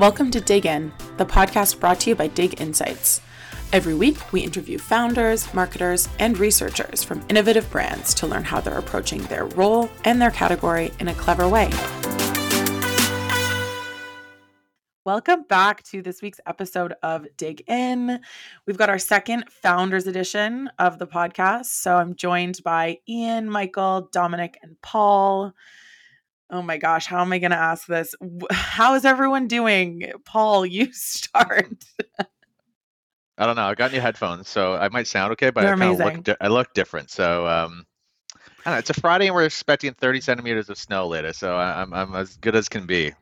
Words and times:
Welcome 0.00 0.30
to 0.30 0.40
Dig 0.40 0.64
In, 0.64 0.94
the 1.18 1.26
podcast 1.26 1.78
brought 1.78 2.00
to 2.00 2.08
you 2.08 2.16
by 2.16 2.28
Dig 2.28 2.58
Insights. 2.58 3.20
Every 3.70 3.94
week, 3.94 4.32
we 4.32 4.40
interview 4.40 4.78
founders, 4.78 5.52
marketers, 5.52 6.08
and 6.18 6.38
researchers 6.38 7.04
from 7.04 7.22
innovative 7.28 7.70
brands 7.70 8.14
to 8.14 8.26
learn 8.26 8.44
how 8.44 8.62
they're 8.62 8.78
approaching 8.78 9.20
their 9.24 9.44
role 9.44 9.90
and 10.06 10.18
their 10.18 10.30
category 10.30 10.90
in 11.00 11.08
a 11.08 11.14
clever 11.14 11.46
way. 11.46 11.68
Welcome 15.04 15.42
back 15.42 15.82
to 15.88 16.00
this 16.00 16.22
week's 16.22 16.40
episode 16.46 16.94
of 17.02 17.26
Dig 17.36 17.62
In. 17.68 18.20
We've 18.66 18.78
got 18.78 18.88
our 18.88 18.98
second 18.98 19.50
Founders 19.50 20.06
Edition 20.06 20.70
of 20.78 20.98
the 20.98 21.06
podcast. 21.06 21.66
So 21.66 21.98
I'm 21.98 22.14
joined 22.14 22.62
by 22.64 23.00
Ian, 23.06 23.50
Michael, 23.50 24.08
Dominic, 24.12 24.58
and 24.62 24.80
Paul. 24.80 25.52
Oh 26.50 26.62
my 26.62 26.78
gosh, 26.78 27.06
how 27.06 27.20
am 27.20 27.32
I 27.32 27.38
going 27.38 27.52
to 27.52 27.56
ask 27.56 27.86
this? 27.86 28.14
How 28.50 28.94
is 28.94 29.04
everyone 29.04 29.46
doing? 29.46 30.12
Paul, 30.24 30.66
you 30.66 30.92
start. 30.92 31.84
I 33.38 33.46
don't 33.46 33.56
know. 33.56 33.62
I 33.62 33.74
got 33.74 33.92
new 33.92 34.00
headphones, 34.00 34.48
so 34.48 34.74
I 34.74 34.88
might 34.88 35.06
sound 35.06 35.32
okay, 35.32 35.50
but 35.50 35.62
They're 35.62 35.74
I 35.74 35.78
kind 35.78 36.00
of 36.00 36.14
look 36.14 36.24
di- 36.24 36.36
I 36.40 36.48
look 36.48 36.74
different. 36.74 37.10
So 37.10 37.46
um, 37.46 37.86
I 38.36 38.38
don't 38.64 38.74
know. 38.74 38.78
It's 38.78 38.90
a 38.90 38.94
Friday, 38.94 39.26
and 39.26 39.34
we're 39.34 39.44
expecting 39.44 39.94
30 39.94 40.20
centimeters 40.20 40.68
of 40.68 40.76
snow 40.76 41.06
later, 41.06 41.32
so 41.32 41.56
I- 41.56 41.80
I'm 41.80 41.94
I'm 41.94 42.14
as 42.14 42.36
good 42.36 42.54
as 42.54 42.68
can 42.68 42.84
be. 42.86 43.12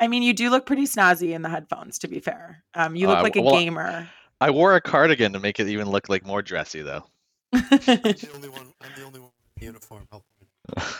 I 0.00 0.08
mean, 0.08 0.24
you 0.24 0.32
do 0.32 0.50
look 0.50 0.66
pretty 0.66 0.84
snazzy 0.84 1.32
in 1.32 1.42
the 1.42 1.48
headphones, 1.48 1.98
to 2.00 2.08
be 2.08 2.18
fair. 2.18 2.64
Um, 2.74 2.96
you 2.96 3.06
look 3.06 3.18
Uh, 3.18 3.22
like 3.22 3.36
a 3.36 3.42
well, 3.42 3.54
gamer. 3.54 4.08
I 4.40 4.50
wore 4.50 4.74
a 4.74 4.80
cardigan 4.80 5.32
to 5.34 5.38
make 5.38 5.60
it 5.60 5.68
even 5.68 5.88
look 5.88 6.08
like 6.08 6.26
more 6.26 6.42
dressy, 6.42 6.82
though. 6.82 7.04
I'm 7.52 7.60
the 7.68 8.30
only 8.34 8.48
one. 8.48 8.72
I'm 8.80 8.90
the 8.96 9.04
only 9.04 9.20
one 9.20 9.30
with 9.30 9.60
the 9.60 9.66
uniform. 9.66 10.08
Help 10.10 10.24
me. 10.24 10.33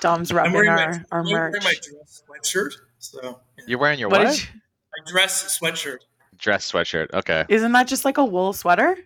Dom's 0.01 0.31
I'm 0.31 0.37
repping 0.39 0.53
wearing 0.53 0.71
our, 0.71 0.77
my, 0.93 1.05
our 1.13 1.21
I'm 1.21 1.25
wearing 1.33 1.53
merch. 1.53 1.65
my 1.65 1.75
dress 1.83 2.23
sweatshirt. 2.29 2.73
So 2.99 3.41
yeah. 3.59 3.65
You're 3.67 3.79
wearing 3.79 3.99
your 3.99 4.09
What 4.09 4.25
what? 4.25 4.39
you- 4.39 4.61
my 4.99 5.11
dress 5.11 5.59
sweatshirt. 5.59 5.99
Dress 6.39 6.71
sweatshirt. 6.71 7.13
Okay. 7.15 7.45
isn't 7.49 7.73
that 7.73 7.89
just 7.89 8.05
like 8.05 8.19
a 8.19 8.25
wool 8.25 8.53
sweater? 8.53 8.97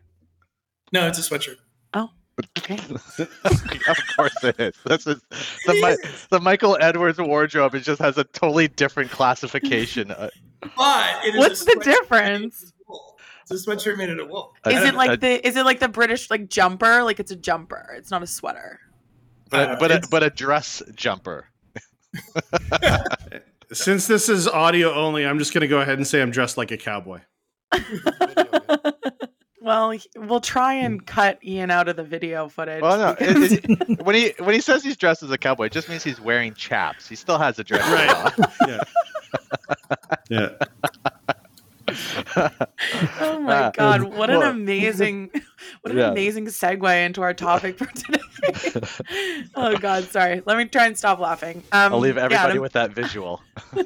No, 0.92 1.06
it's 1.08 1.18
a 1.18 1.22
sweatshirt. 1.22 1.56
Okay. 2.56 2.74
of 3.18 3.96
course 4.16 4.44
it 4.44 4.60
is. 4.60 4.74
This 4.86 5.08
is 5.08 5.20
the 5.66 5.98
the 6.30 6.38
Michael 6.38 6.78
Edwards 6.80 7.18
wardrobe. 7.18 7.74
It 7.74 7.80
just 7.80 8.00
has 8.00 8.16
a 8.16 8.22
totally 8.22 8.68
different 8.68 9.10
classification. 9.10 10.12
Uh, 10.12 10.28
But 10.76 11.24
it 11.26 11.34
is 11.34 11.38
What's 11.38 11.64
the 11.64 11.80
difference? 11.82 12.72
of. 12.88 12.96
It's 13.50 13.66
a 13.66 13.70
sweatshirt 13.70 13.96
made 13.98 14.10
out 14.10 14.20
of 14.20 14.28
wool. 14.28 14.54
Is 14.66 14.84
it 14.84 14.94
like 14.94 15.10
uh, 15.10 15.16
the 15.16 15.44
is 15.46 15.56
it 15.56 15.64
like 15.64 15.80
the 15.80 15.88
British 15.88 16.30
like 16.30 16.48
jumper? 16.48 17.02
Like 17.02 17.18
it's 17.18 17.32
a 17.32 17.36
jumper. 17.36 17.92
It's 17.96 18.12
not 18.12 18.22
a 18.22 18.26
sweater. 18.26 18.78
But 19.50 19.68
Uh, 19.68 19.72
a, 19.72 19.76
but 19.78 19.90
a, 19.92 20.02
but 20.10 20.22
a 20.22 20.30
dress 20.30 20.82
jumper. 20.94 21.46
Since 23.72 24.06
this 24.06 24.28
is 24.28 24.48
audio 24.48 24.94
only, 24.94 25.26
I'm 25.26 25.38
just 25.38 25.52
going 25.52 25.60
to 25.62 25.68
go 25.68 25.80
ahead 25.80 25.98
and 25.98 26.06
say 26.06 26.22
I'm 26.22 26.30
dressed 26.30 26.56
like 26.56 26.70
a 26.70 26.78
cowboy. 26.78 27.20
well, 29.60 29.92
we'll 30.16 30.40
try 30.40 30.72
and 30.74 31.04
cut 31.06 31.38
Ian 31.44 31.70
out 31.70 31.88
of 31.88 31.96
the 31.96 32.02
video 32.04 32.48
footage. 32.48 32.80
Well, 32.80 32.96
no. 32.98 33.14
because- 33.14 33.52
It, 33.52 33.64
it, 33.68 34.02
when 34.06 34.14
he 34.14 34.32
when 34.38 34.54
he 34.54 34.60
says 34.62 34.82
he's 34.82 34.96
dressed 34.96 35.22
as 35.22 35.30
a 35.30 35.36
cowboy, 35.38 35.66
it 35.66 35.72
just 35.72 35.88
means 35.90 36.02
he's 36.02 36.18
wearing 36.20 36.54
chaps. 36.54 37.06
He 37.08 37.14
still 37.14 37.36
has 37.38 37.58
a 37.58 37.64
dress. 37.64 37.86
Right. 37.90 38.48
Yeah. 38.66 38.80
Yeah. 40.30 40.48
oh 43.20 43.38
my 43.40 43.64
Ah, 43.64 43.70
god, 43.74 44.02
what 44.02 44.30
an 44.30 44.42
amazing 44.42 45.30
what 45.88 45.96
an 45.96 45.98
Yeah. 45.98 46.10
amazing 46.12 46.46
segue 46.46 47.06
into 47.06 47.22
our 47.22 47.34
topic 47.34 47.78
for 47.78 47.86
today. 47.86 48.20
oh 49.54 49.76
god, 49.78 50.04
sorry. 50.04 50.42
Let 50.46 50.56
me 50.56 50.64
try 50.66 50.86
and 50.86 50.96
stop 50.96 51.18
laughing. 51.18 51.62
Um, 51.72 51.92
I'll 51.92 51.98
leave 51.98 52.16
everybody 52.18 52.54
to- 52.54 52.60
with 52.60 52.72
that 52.72 52.92
visual. 52.92 53.42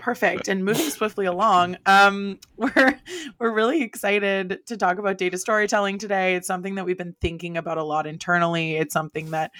Perfect. 0.00 0.48
And 0.48 0.64
moving 0.64 0.88
swiftly 0.90 1.26
along, 1.26 1.76
um, 1.86 2.38
we're 2.56 2.98
we're 3.38 3.52
really 3.52 3.82
excited 3.82 4.60
to 4.66 4.76
talk 4.76 4.98
about 4.98 5.18
data 5.18 5.38
storytelling 5.38 5.98
today. 5.98 6.34
It's 6.34 6.46
something 6.46 6.74
that 6.76 6.84
we've 6.84 6.98
been 6.98 7.16
thinking 7.20 7.56
about 7.56 7.78
a 7.78 7.84
lot 7.84 8.06
internally. 8.06 8.76
It's 8.76 8.92
something 8.92 9.30
that 9.30 9.50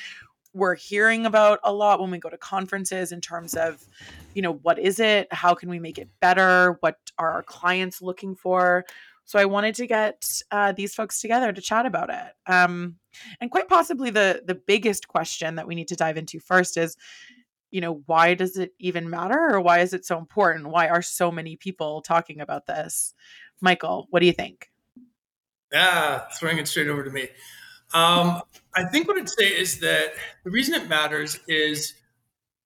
we're 0.53 0.75
hearing 0.75 1.27
about 1.27 1.61
a 1.63 1.73
lot 1.73 2.01
when 2.01 2.11
we 2.11 2.19
go 2.19 2.29
to 2.29 2.37
conferences 2.37 3.13
in 3.13 3.21
terms 3.21 3.55
of, 3.55 3.81
you 4.35 4.43
know, 4.43 4.55
what 4.55 4.81
is 4.81 4.99
it? 4.99 5.29
How 5.33 5.55
can 5.55 5.69
we 5.71 5.79
make 5.79 5.97
it 5.97 6.09
better? 6.21 6.77
What 6.81 6.97
are 7.19 7.31
our 7.35 7.43
clients 7.45 8.03
looking 8.03 8.35
for? 8.35 8.85
So 9.31 9.39
I 9.39 9.45
wanted 9.45 9.77
to 9.77 9.87
get 9.87 10.25
uh, 10.51 10.73
these 10.73 10.93
folks 10.93 11.21
together 11.21 11.53
to 11.53 11.61
chat 11.61 11.87
about 11.87 12.11
it. 12.11 12.33
Um, 12.53 12.97
and 13.41 13.49
quite 13.49 13.69
possibly 13.69 14.11
the 14.11 14.43
the 14.45 14.57
biggest 14.57 15.07
question 15.07 15.55
that 15.55 15.69
we 15.69 15.77
need 15.77 15.87
to 15.87 15.95
dive 15.95 16.17
into 16.17 16.41
first 16.41 16.77
is 16.77 16.97
you 17.71 17.81
know, 17.81 18.03
why 18.07 18.35
does 18.35 18.57
it 18.57 18.73
even 18.81 19.09
matter 19.09 19.39
or 19.53 19.61
why 19.61 19.79
is 19.79 19.93
it 19.93 20.05
so 20.05 20.19
important? 20.19 20.67
Why 20.67 20.89
are 20.89 21.01
so 21.01 21.31
many 21.31 21.55
people 21.55 22.03
talking 22.03 22.41
about 22.41 22.67
this? 22.67 23.15
Michael, 23.61 24.09
what 24.11 24.19
do 24.19 24.27
you 24.27 24.33
think? 24.33 24.69
Ah, 25.73 26.27
throwing 26.37 26.59
it 26.59 26.67
straight 26.67 26.89
over 26.89 27.05
to 27.05 27.11
me. 27.11 27.29
Um, 27.95 28.43
I 28.75 28.83
think 28.91 29.07
what 29.07 29.17
I'd 29.17 29.29
say 29.29 29.47
is 29.47 29.79
that 29.79 30.15
the 30.43 30.51
reason 30.51 30.75
it 30.75 30.89
matters 30.89 31.39
is 31.47 31.95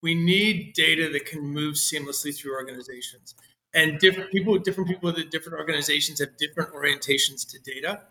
we 0.01 0.15
need 0.15 0.73
data 0.73 1.09
that 1.13 1.27
can 1.27 1.41
move 1.41 1.75
seamlessly 1.75 2.35
through 2.35 2.55
organizations. 2.55 3.35
And 3.75 3.99
different 3.99 4.31
people, 4.31 4.57
different 4.57 4.89
people 4.89 5.11
with 5.11 5.29
different 5.29 5.59
organizations 5.59 6.19
have 6.19 6.37
different 6.37 6.73
orientations 6.73 7.47
to 7.51 7.59
data. 7.59 8.01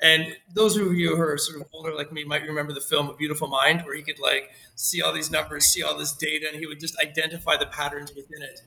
And 0.00 0.36
those 0.54 0.76
of 0.76 0.92
you 0.92 1.16
who 1.16 1.22
are 1.22 1.38
sort 1.38 1.58
of 1.58 1.66
older 1.72 1.94
like 1.94 2.12
me 2.12 2.22
might 2.22 2.42
remember 2.42 2.74
the 2.74 2.82
film 2.82 3.08
A 3.08 3.16
Beautiful 3.16 3.48
Mind, 3.48 3.80
where 3.82 3.96
he 3.96 4.02
could 4.02 4.20
like 4.20 4.50
see 4.74 5.00
all 5.00 5.12
these 5.12 5.30
numbers, 5.30 5.64
see 5.64 5.82
all 5.82 5.96
this 5.96 6.12
data, 6.12 6.46
and 6.52 6.60
he 6.60 6.66
would 6.66 6.80
just 6.80 6.98
identify 6.98 7.56
the 7.56 7.66
patterns 7.66 8.12
within 8.14 8.42
it. 8.42 8.60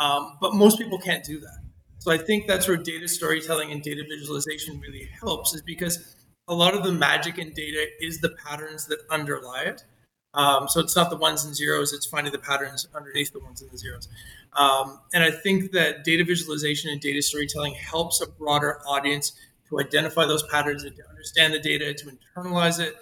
Um, 0.00 0.38
but 0.40 0.54
most 0.54 0.78
people 0.78 0.98
can't 0.98 1.22
do 1.22 1.38
that. 1.38 1.58
So 1.98 2.10
I 2.10 2.16
think 2.16 2.46
that's 2.46 2.66
where 2.66 2.78
data 2.78 3.06
storytelling 3.06 3.70
and 3.70 3.82
data 3.82 4.02
visualization 4.08 4.80
really 4.80 5.06
helps, 5.20 5.52
is 5.52 5.60
because 5.60 6.16
a 6.48 6.54
lot 6.54 6.74
of 6.74 6.82
the 6.82 6.92
magic 6.92 7.36
in 7.38 7.52
data 7.52 7.86
is 8.00 8.20
the 8.20 8.30
patterns 8.30 8.86
that 8.86 9.00
underlie 9.10 9.64
it. 9.64 9.84
Um, 10.32 10.68
so 10.68 10.80
it's 10.80 10.94
not 10.94 11.10
the 11.10 11.16
ones 11.16 11.44
and 11.44 11.54
zeros; 11.54 11.92
it's 11.92 12.06
finding 12.06 12.32
the 12.32 12.38
patterns 12.38 12.86
underneath 12.94 13.32
the 13.32 13.40
ones 13.40 13.62
and 13.62 13.70
the 13.70 13.78
zeros. 13.78 14.08
Um, 14.52 15.00
and 15.12 15.24
I 15.24 15.30
think 15.30 15.72
that 15.72 16.04
data 16.04 16.24
visualization 16.24 16.90
and 16.90 17.00
data 17.00 17.22
storytelling 17.22 17.74
helps 17.74 18.20
a 18.20 18.28
broader 18.28 18.80
audience 18.86 19.32
to 19.68 19.80
identify 19.80 20.26
those 20.26 20.42
patterns 20.44 20.84
and 20.84 20.94
to 20.96 21.08
understand 21.08 21.54
the 21.54 21.58
data, 21.58 21.94
to 21.94 22.06
internalize 22.06 22.80
it. 22.80 22.94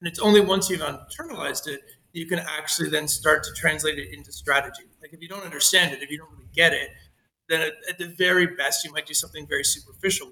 And 0.00 0.08
it's 0.08 0.20
only 0.20 0.40
once 0.40 0.70
you've 0.70 0.80
internalized 0.80 1.66
it 1.68 1.80
that 2.12 2.18
you 2.18 2.26
can 2.26 2.38
actually 2.38 2.88
then 2.90 3.08
start 3.08 3.44
to 3.44 3.52
translate 3.54 3.98
it 3.98 4.12
into 4.12 4.32
strategy. 4.32 4.84
Like 5.00 5.12
if 5.12 5.20
you 5.20 5.28
don't 5.28 5.44
understand 5.44 5.92
it, 5.92 6.02
if 6.02 6.10
you 6.10 6.18
don't 6.18 6.30
really 6.32 6.48
get 6.54 6.72
it, 6.72 6.90
then 7.48 7.60
at, 7.62 7.72
at 7.88 7.98
the 7.98 8.06
very 8.06 8.46
best, 8.46 8.84
you 8.84 8.92
might 8.92 9.06
do 9.06 9.14
something 9.14 9.46
very 9.46 9.64
superficial. 9.64 10.30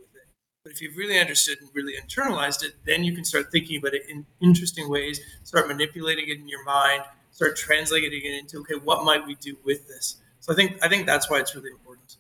But 0.69 0.75
if 0.75 0.83
you've 0.83 0.99
really 0.99 1.19
understood 1.19 1.62
and 1.62 1.71
really 1.73 1.95
internalized 1.95 2.62
it, 2.62 2.75
then 2.84 3.03
you 3.03 3.15
can 3.15 3.25
start 3.25 3.51
thinking 3.51 3.79
about 3.79 3.95
it 3.95 4.03
in 4.06 4.27
interesting 4.43 4.91
ways, 4.91 5.19
start 5.43 5.67
manipulating 5.67 6.29
it 6.29 6.37
in 6.37 6.47
your 6.47 6.62
mind, 6.62 7.05
start 7.31 7.56
translating 7.56 8.21
it 8.23 8.39
into, 8.39 8.59
okay, 8.59 8.75
what 8.75 9.03
might 9.03 9.27
we 9.27 9.34
do 9.37 9.56
with 9.65 9.89
this? 9.89 10.17
So 10.41 10.53
I 10.53 10.56
think 10.56 10.79
I 10.83 10.91
think 10.91 11.06
that's 11.06 11.31
why 11.31 11.39
it's 11.39 11.55
really 11.55 11.71
important. 11.71 12.19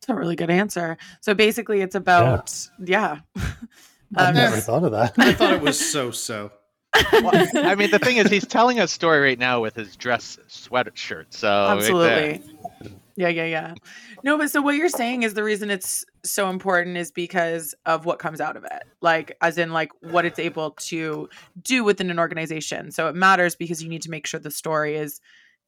It's 0.00 0.08
a 0.08 0.14
really 0.14 0.36
good 0.36 0.50
answer. 0.50 0.98
So 1.20 1.34
basically, 1.34 1.80
it's 1.80 1.96
about, 1.96 2.56
yeah. 2.78 3.18
I've 3.34 4.28
Um, 4.28 4.34
never 4.34 4.58
thought 4.58 4.84
of 4.84 4.92
that. 4.92 5.14
I 5.18 5.32
thought 5.32 5.52
it 5.52 5.62
was 5.62 5.80
so 5.80 6.12
so. 6.12 6.52
Well, 7.12 7.48
I 7.54 7.74
mean, 7.74 7.90
the 7.90 7.98
thing 7.98 8.18
is, 8.18 8.30
he's 8.30 8.46
telling 8.46 8.78
a 8.78 8.86
story 8.86 9.20
right 9.20 9.38
now 9.38 9.60
with 9.60 9.74
his 9.74 9.96
dress 9.96 10.38
sweatshirt. 10.48 11.26
So 11.30 11.48
right. 11.48 11.76
Absolutely. 11.76 12.55
Yeah, 13.16 13.28
yeah, 13.28 13.46
yeah. 13.46 13.74
No, 14.22 14.36
but 14.36 14.50
so 14.50 14.60
what 14.60 14.74
you're 14.74 14.88
saying 14.90 15.22
is 15.22 15.32
the 15.34 15.42
reason 15.42 15.70
it's 15.70 16.04
so 16.22 16.50
important 16.50 16.96
is 16.98 17.10
because 17.10 17.74
of 17.86 18.04
what 18.04 18.18
comes 18.18 18.40
out 18.40 18.56
of 18.56 18.64
it. 18.64 18.82
Like, 19.00 19.36
as 19.40 19.56
in, 19.56 19.72
like, 19.72 19.90
what 20.02 20.26
it's 20.26 20.38
able 20.38 20.72
to 20.72 21.28
do 21.62 21.82
within 21.82 22.10
an 22.10 22.18
organization. 22.18 22.90
So 22.90 23.08
it 23.08 23.14
matters 23.14 23.56
because 23.56 23.82
you 23.82 23.88
need 23.88 24.02
to 24.02 24.10
make 24.10 24.26
sure 24.26 24.38
the 24.38 24.50
story 24.50 24.96
is 24.96 25.20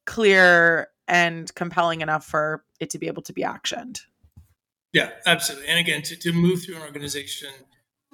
clear 0.05 0.89
and 1.07 1.53
compelling 1.55 2.03
enough 2.03 2.25
for 2.27 2.65
it 2.81 2.91
to 2.91 2.99
be 2.99 3.07
able 3.07 3.23
to 3.23 3.33
be 3.33 3.43
actioned. 3.43 4.01
Yeah, 4.93 5.11
absolutely. 5.27 5.69
And 5.69 5.79
again, 5.79 6.03
to, 6.03 6.17
to 6.17 6.33
move 6.33 6.63
through 6.63 6.77
an 6.77 6.83
organization 6.83 7.51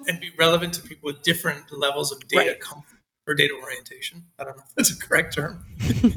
and 0.07 0.19
be 0.19 0.31
relevant 0.37 0.73
to 0.75 0.81
people 0.81 1.07
with 1.07 1.21
different 1.23 1.71
levels 1.77 2.11
of 2.11 2.25
data 2.27 2.51
Right. 2.51 2.59
comfort 2.59 2.99
or 3.27 3.33
data 3.33 3.53
orientation. 3.61 4.25
I 4.37 4.43
don't 4.43 4.57
know 4.57 4.63
if 4.67 4.75
that's 4.75 4.91
a 4.91 4.97
correct 4.99 5.33
term. 5.33 5.65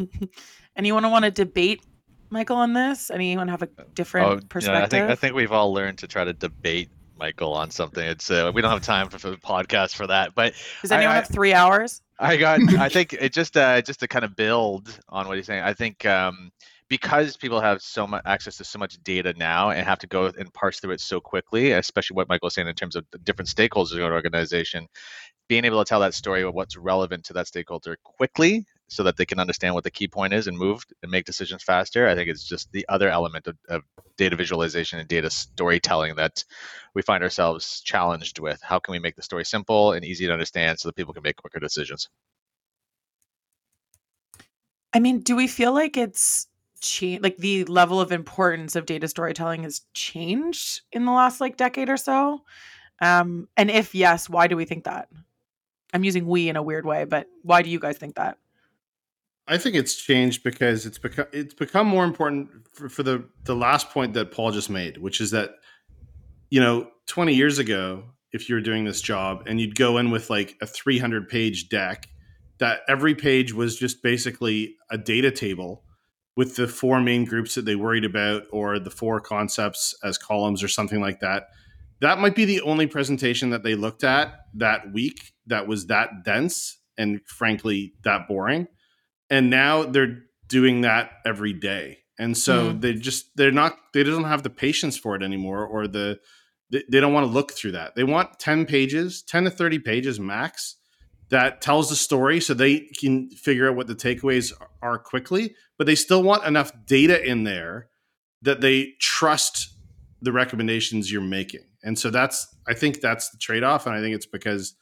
Anyone 0.77 1.09
want 1.11 1.25
to 1.25 1.31
debate 1.31 1.83
Michael 2.31 2.57
on 2.57 2.73
this? 2.73 3.11
Anyone 3.11 3.49
have 3.49 3.63
a 3.63 3.69
different 3.95 4.27
Oh, 4.27 4.31
you 4.31 4.37
know, 4.37 4.43
perspective? 4.49 4.83
I 4.85 4.87
think 4.89 5.11
I 5.11 5.15
think 5.15 5.35
we've 5.35 5.53
all 5.53 5.73
learned 5.73 5.99
to 5.99 6.07
try 6.09 6.25
to 6.25 6.33
debate 6.33 6.91
Michael 7.19 7.55
on 7.55 7.71
something. 7.71 8.05
It's 8.07 8.31
uh, 8.31 8.53
we 8.55 8.63
don't 8.63 8.71
have 8.71 8.83
time 8.83 9.09
for, 9.09 9.19
for 9.19 9.31
the 9.31 9.37
podcast 9.37 9.95
for 9.95 10.07
that, 10.07 10.35
but 10.35 10.55
Does 10.83 10.93
anyone 10.93 11.13
I- 11.13 11.17
have 11.17 11.29
three 11.29 11.53
hours? 11.53 12.01
I 12.19 12.37
got. 12.37 12.61
I 12.75 12.89
think 12.91 13.13
it 13.13 13.33
just 13.33 13.57
uh, 13.57 13.81
just 13.83 14.01
to 14.01 14.09
kind 14.09 14.25
of 14.25 14.35
build 14.37 14.89
on 15.09 15.29
what 15.29 15.37
he's 15.37 15.47
saying. 15.47 15.63
I 15.63 15.73
think 15.75 16.05
um, 16.05 16.51
because 16.89 17.37
people 17.37 17.61
have 17.61 17.81
so 17.81 18.07
much 18.07 18.23
access 18.27 18.57
to 18.57 18.65
so 18.65 18.79
much 18.79 18.99
data 19.05 19.35
now 19.37 19.71
and 19.71 19.87
have 19.87 19.99
to 20.01 20.07
go 20.07 20.27
and 20.27 20.53
parse 20.53 20.81
through 20.81 20.93
it 20.93 21.01
so 21.01 21.21
quickly, 21.21 21.73
especially 21.73 22.15
what 22.17 22.29
Michael 22.29 22.47
was 22.47 22.55
saying 22.55 22.67
in 22.69 22.75
terms 22.75 22.97
of 22.97 23.05
the 23.13 23.19
different 23.19 23.49
stakeholders 23.49 23.93
in 23.95 24.03
an 24.03 24.13
organization, 24.13 24.87
being 25.49 25.65
able 25.65 25.85
to 25.85 25.89
tell 25.89 26.01
that 26.01 26.15
story 26.15 26.43
of 26.43 26.55
what's 26.55 26.77
relevant 26.77 27.25
to 27.27 27.35
that 27.35 27.47
stakeholder 27.47 27.97
quickly 28.03 28.65
so 28.89 29.03
that 29.03 29.17
they 29.17 29.27
can 29.27 29.39
understand 29.39 29.75
what 29.75 29.85
the 29.85 29.91
key 29.91 30.09
point 30.09 30.33
is 30.33 30.47
and 30.47 30.57
move 30.57 30.83
and 31.03 31.13
make 31.13 31.27
decisions 31.27 31.63
faster. 31.63 32.09
I 32.09 32.15
think 32.15 32.29
it's 32.29 32.45
just 32.45 32.73
the 32.73 32.87
other 32.89 33.11
element 33.11 33.47
of, 33.47 33.57
of 33.69 33.83
data 34.17 34.35
visualization 34.35 34.99
and 34.99 35.07
data 35.07 35.31
storytelling 35.31 36.17
that 36.17 36.43
we 36.95 37.03
find 37.03 37.23
ourselves 37.23 37.83
challenged 37.83 38.39
with. 38.39 38.61
How 38.63 38.79
can 38.79 38.93
we 38.93 38.99
make 38.99 39.15
the 39.15 39.23
story 39.23 39.45
simple 39.45 39.93
and 39.93 40.05
easy 40.05 40.27
to 40.27 40.33
understand 40.33 40.81
so 40.81 40.89
that 40.89 40.97
people 40.97 41.13
can 41.13 41.23
make 41.23 41.37
quicker 41.37 41.61
decisions? 41.61 42.09
I 44.93 45.01
mean, 45.01 45.21
do 45.21 45.37
we 45.37 45.47
feel 45.47 45.75
like 45.75 45.97
it's 45.99 46.47
changed 46.81 47.23
like 47.23 47.37
the 47.37 47.65
level 47.65 48.01
of 48.01 48.11
importance 48.11 48.75
of 48.75 48.87
data 48.87 49.07
storytelling 49.09 49.65
has 49.65 49.83
changed 49.93 50.83
in 50.93 51.05
the 51.05 51.13
last 51.13 51.41
like 51.41 51.59
decade 51.59 51.91
or 51.91 51.99
so? 51.99 52.43
Um, 53.01 53.49
and 53.57 53.71
if 53.71 53.95
yes, 53.95 54.31
why 54.31 54.47
do 54.47 54.57
we 54.57 54.65
think 54.65 54.85
that? 54.85 55.09
I'm 55.93 56.05
using 56.05 56.27
we 56.27 56.49
in 56.49 56.57
a 56.57 56.63
weird 56.63 56.87
way, 56.87 57.05
but 57.05 57.27
why 57.43 57.63
do 57.63 57.71
you 57.71 57.79
guys 57.79 57.99
think 57.99 58.17
that? 58.17 58.39
I 59.49 59.57
think 59.57 59.75
it's 59.77 59.97
changed 59.97 60.43
because 60.45 60.85
it's 60.85 60.99
become 60.99 61.27
it's 61.33 61.55
become 61.55 61.87
more 61.87 62.05
important 62.05 62.51
for, 62.73 62.89
for 62.89 63.03
the 63.03 63.25
the 63.45 63.57
last 63.57 63.91
point 63.91 64.13
that 64.13 64.31
Paul 64.31 64.53
just 64.53 64.69
made, 64.69 64.99
which 64.99 65.21
is 65.21 65.31
that 65.31 65.53
you 66.51 66.61
know 66.61 66.91
20 67.07 67.35
years 67.35 67.59
ago, 67.59 68.05
if 68.33 68.49
you 68.49 68.55
were 68.55 68.61
doing 68.61 68.85
this 68.85 69.01
job 69.01 69.45
and 69.47 69.59
you'd 69.59 69.75
go 69.75 69.97
in 69.97 70.11
with 70.11 70.29
like 70.29 70.57
a 70.61 70.67
300 70.67 71.29
page 71.29 71.71
deck, 71.71 72.09
that 72.59 72.81
every 72.89 73.15
page 73.15 73.55
was 73.55 73.77
just 73.77 74.03
basically 74.03 74.77
a 74.91 74.99
data 74.99 75.31
table 75.31 75.83
with 76.37 76.57
the 76.57 76.69
four 76.69 77.01
main 77.01 77.25
groups 77.25 77.55
that 77.55 77.65
they 77.65 77.75
worried 77.75 78.05
about 78.05 78.43
or 78.53 78.79
the 78.79 78.91
four 78.91 79.19
concepts 79.19 79.95
as 80.05 80.19
columns 80.19 80.63
or 80.63 80.69
something 80.69 81.01
like 81.01 81.21
that. 81.21 81.49
That 82.01 82.19
might 82.19 82.37
be 82.37 82.45
the 82.45 82.61
only 82.61 82.87
presentation 82.87 83.51
that 83.51 83.65
they 83.65 83.75
looked 83.75 84.05
at 84.05 84.41
that 84.55 84.93
week 84.93 85.33
that 85.47 85.67
was 85.67 85.87
that 85.87 86.23
dense 86.25 86.79
and 86.97 87.21
frankly 87.27 87.95
that 88.05 88.29
boring 88.29 88.69
and 89.31 89.51
now 89.51 89.85
they're 89.85 90.19
doing 90.49 90.83
that 90.83 91.11
every 91.25 91.53
day 91.53 91.99
and 92.19 92.37
so 92.37 92.73
mm. 92.73 92.81
they 92.81 92.95
just 92.95 93.27
they're 93.37 93.53
not 93.53 93.77
they 93.93 94.03
don't 94.03 94.25
have 94.25 94.43
the 94.43 94.51
patience 94.51 94.97
for 94.97 95.15
it 95.15 95.23
anymore 95.23 95.65
or 95.65 95.87
the 95.87 96.19
they, 96.71 96.83
they 96.91 97.01
don't 97.01 97.13
want 97.13 97.27
to 97.27 97.33
look 97.33 97.53
through 97.53 97.73
that 97.73 97.95
they 97.95 98.05
want 98.05 98.39
10 98.39 98.67
pages 98.67 99.23
10 99.23 99.45
to 99.45 99.51
30 99.51 99.79
pages 99.81 100.19
max 100.19 100.77
that 101.31 101.61
tells 101.61 101.91
the 101.91 101.97
story 101.97 102.41
so 102.41 102.55
they 102.55 102.81
can 102.99 103.29
figure 103.31 103.69
out 103.69 103.77
what 103.77 103.87
the 103.87 103.95
takeaways 103.95 104.53
are 104.81 104.99
quickly 104.99 105.55
but 105.77 105.87
they 105.87 105.95
still 105.95 106.23
want 106.23 106.45
enough 106.45 106.73
data 106.87 107.23
in 107.23 107.45
there 107.45 107.89
that 108.41 108.61
they 108.61 108.93
trust 109.01 109.75
the 110.23 110.33
recommendations 110.33 111.13
you're 111.13 111.21
making 111.21 111.69
and 111.83 111.99
so 111.99 112.11
that's 112.11 112.49
I 112.67 112.75
think 112.75 113.01
that's 113.01 113.31
the 113.31 113.39
trade 113.39 113.63
off, 113.63 113.87
and 113.87 113.95
I 113.95 114.01
think 114.01 114.15
it's 114.15 114.27
because 114.27 114.75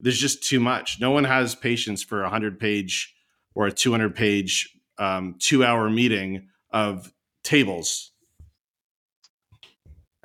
there's 0.00 0.18
just 0.18 0.42
too 0.42 0.60
much. 0.60 0.98
No 1.00 1.10
one 1.10 1.24
has 1.24 1.54
patience 1.54 2.02
for 2.02 2.22
a 2.22 2.30
hundred 2.30 2.58
page 2.58 3.14
or 3.54 3.66
a 3.66 3.72
200 3.72 4.14
page 4.14 4.74
um, 4.98 5.36
two 5.38 5.64
hour 5.64 5.88
meeting 5.90 6.48
of 6.70 7.12
tables. 7.42 8.12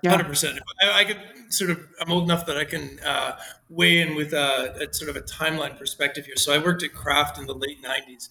Hundred 0.06 0.28
percent. 0.28 0.60
I, 0.81 1.00
I 1.00 1.04
could 1.06 1.20
sort 1.48 1.72
of. 1.72 1.80
I'm 2.02 2.12
old 2.12 2.25
enough 2.25 2.46
that 2.48 2.58
I 2.58 2.66
can 2.66 3.00
uh, 3.06 3.38
weigh 3.70 4.02
in 4.02 4.16
with 4.16 4.34
a, 4.34 4.90
a, 4.90 4.94
sort 4.94 5.10
of 5.10 5.16
a 5.16 5.22
timeline 5.22 5.80
perspective 5.80 6.25
here. 6.25 6.36
So 6.36 6.54
I 6.54 6.58
worked 6.58 6.84
at 6.84 6.94
Kraft 6.94 7.38
in 7.38 7.46
the 7.46 7.56
late 7.56 7.81
'90s, 7.81 8.28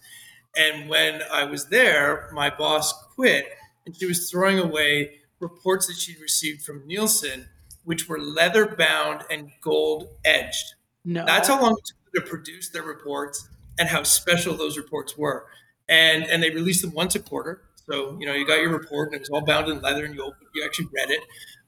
and 0.55 0.87
when 0.87 1.21
I 1.31 1.45
was 1.45 1.69
there, 1.69 2.29
my 2.31 2.51
boss 2.51 2.93
quit, 3.15 3.47
and 3.87 3.97
she 3.97 4.05
was 4.05 4.29
throwing 4.29 4.59
away 4.59 5.13
reports 5.39 5.87
that 5.87 5.95
she'd 5.95 6.19
received 6.21 6.61
from 6.61 6.85
Nielsen 6.85 7.47
which 7.83 8.07
were 8.07 8.19
leather 8.19 8.65
bound 8.65 9.23
and 9.29 9.51
gold 9.61 10.07
edged. 10.23 10.75
No. 11.05 11.25
That's 11.25 11.47
how 11.47 11.61
long 11.61 11.73
it 11.77 11.85
took 11.85 12.23
to 12.23 12.29
produce 12.29 12.69
their 12.69 12.83
reports 12.83 13.47
and 13.79 13.89
how 13.89 14.03
special 14.03 14.55
those 14.55 14.77
reports 14.77 15.17
were. 15.17 15.45
And 15.89 16.23
and 16.23 16.41
they 16.41 16.49
released 16.49 16.81
them 16.81 16.93
once 16.93 17.15
a 17.15 17.19
quarter. 17.19 17.61
So, 17.89 18.17
you 18.19 18.25
know, 18.25 18.33
you 18.33 18.47
got 18.47 18.59
your 18.59 18.69
report 18.69 19.09
and 19.09 19.15
it 19.15 19.19
was 19.19 19.29
all 19.29 19.41
bound 19.41 19.67
in 19.67 19.81
leather 19.81 20.05
and 20.05 20.15
you 20.15 20.21
opened, 20.21 20.47
you 20.55 20.63
actually 20.63 20.87
read 20.95 21.09
it. 21.09 21.19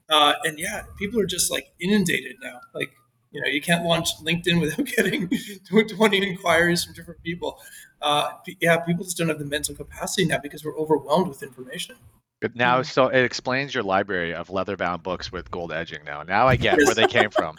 Uh, 0.08 0.34
and 0.44 0.58
yeah, 0.58 0.82
people 0.98 1.20
are 1.20 1.26
just 1.26 1.50
like 1.50 1.72
inundated 1.80 2.36
now. 2.42 2.60
Like, 2.74 2.92
you 3.32 3.40
know, 3.40 3.48
you 3.48 3.60
can't 3.60 3.84
launch 3.84 4.16
LinkedIn 4.22 4.60
without 4.62 4.86
getting 4.86 5.28
20 5.68 6.16
inquiries 6.26 6.84
from 6.84 6.94
different 6.94 7.22
people. 7.22 7.58
Uh, 8.00 8.30
yeah, 8.60 8.78
people 8.78 9.04
just 9.04 9.18
don't 9.18 9.28
have 9.28 9.38
the 9.38 9.44
mental 9.44 9.74
capacity 9.74 10.24
now 10.24 10.38
because 10.38 10.64
we're 10.64 10.78
overwhelmed 10.78 11.28
with 11.28 11.42
information. 11.42 11.96
But 12.40 12.54
now, 12.54 12.80
mm. 12.80 12.86
so 12.86 13.08
it 13.08 13.24
explains 13.24 13.74
your 13.74 13.82
library 13.82 14.34
of 14.34 14.50
leather-bound 14.50 15.02
books 15.02 15.32
with 15.32 15.50
gold 15.50 15.72
edging. 15.72 16.04
Now, 16.04 16.22
now 16.22 16.46
I 16.46 16.56
get 16.56 16.76
where 16.76 16.94
they 16.94 17.06
came 17.06 17.30
from. 17.30 17.56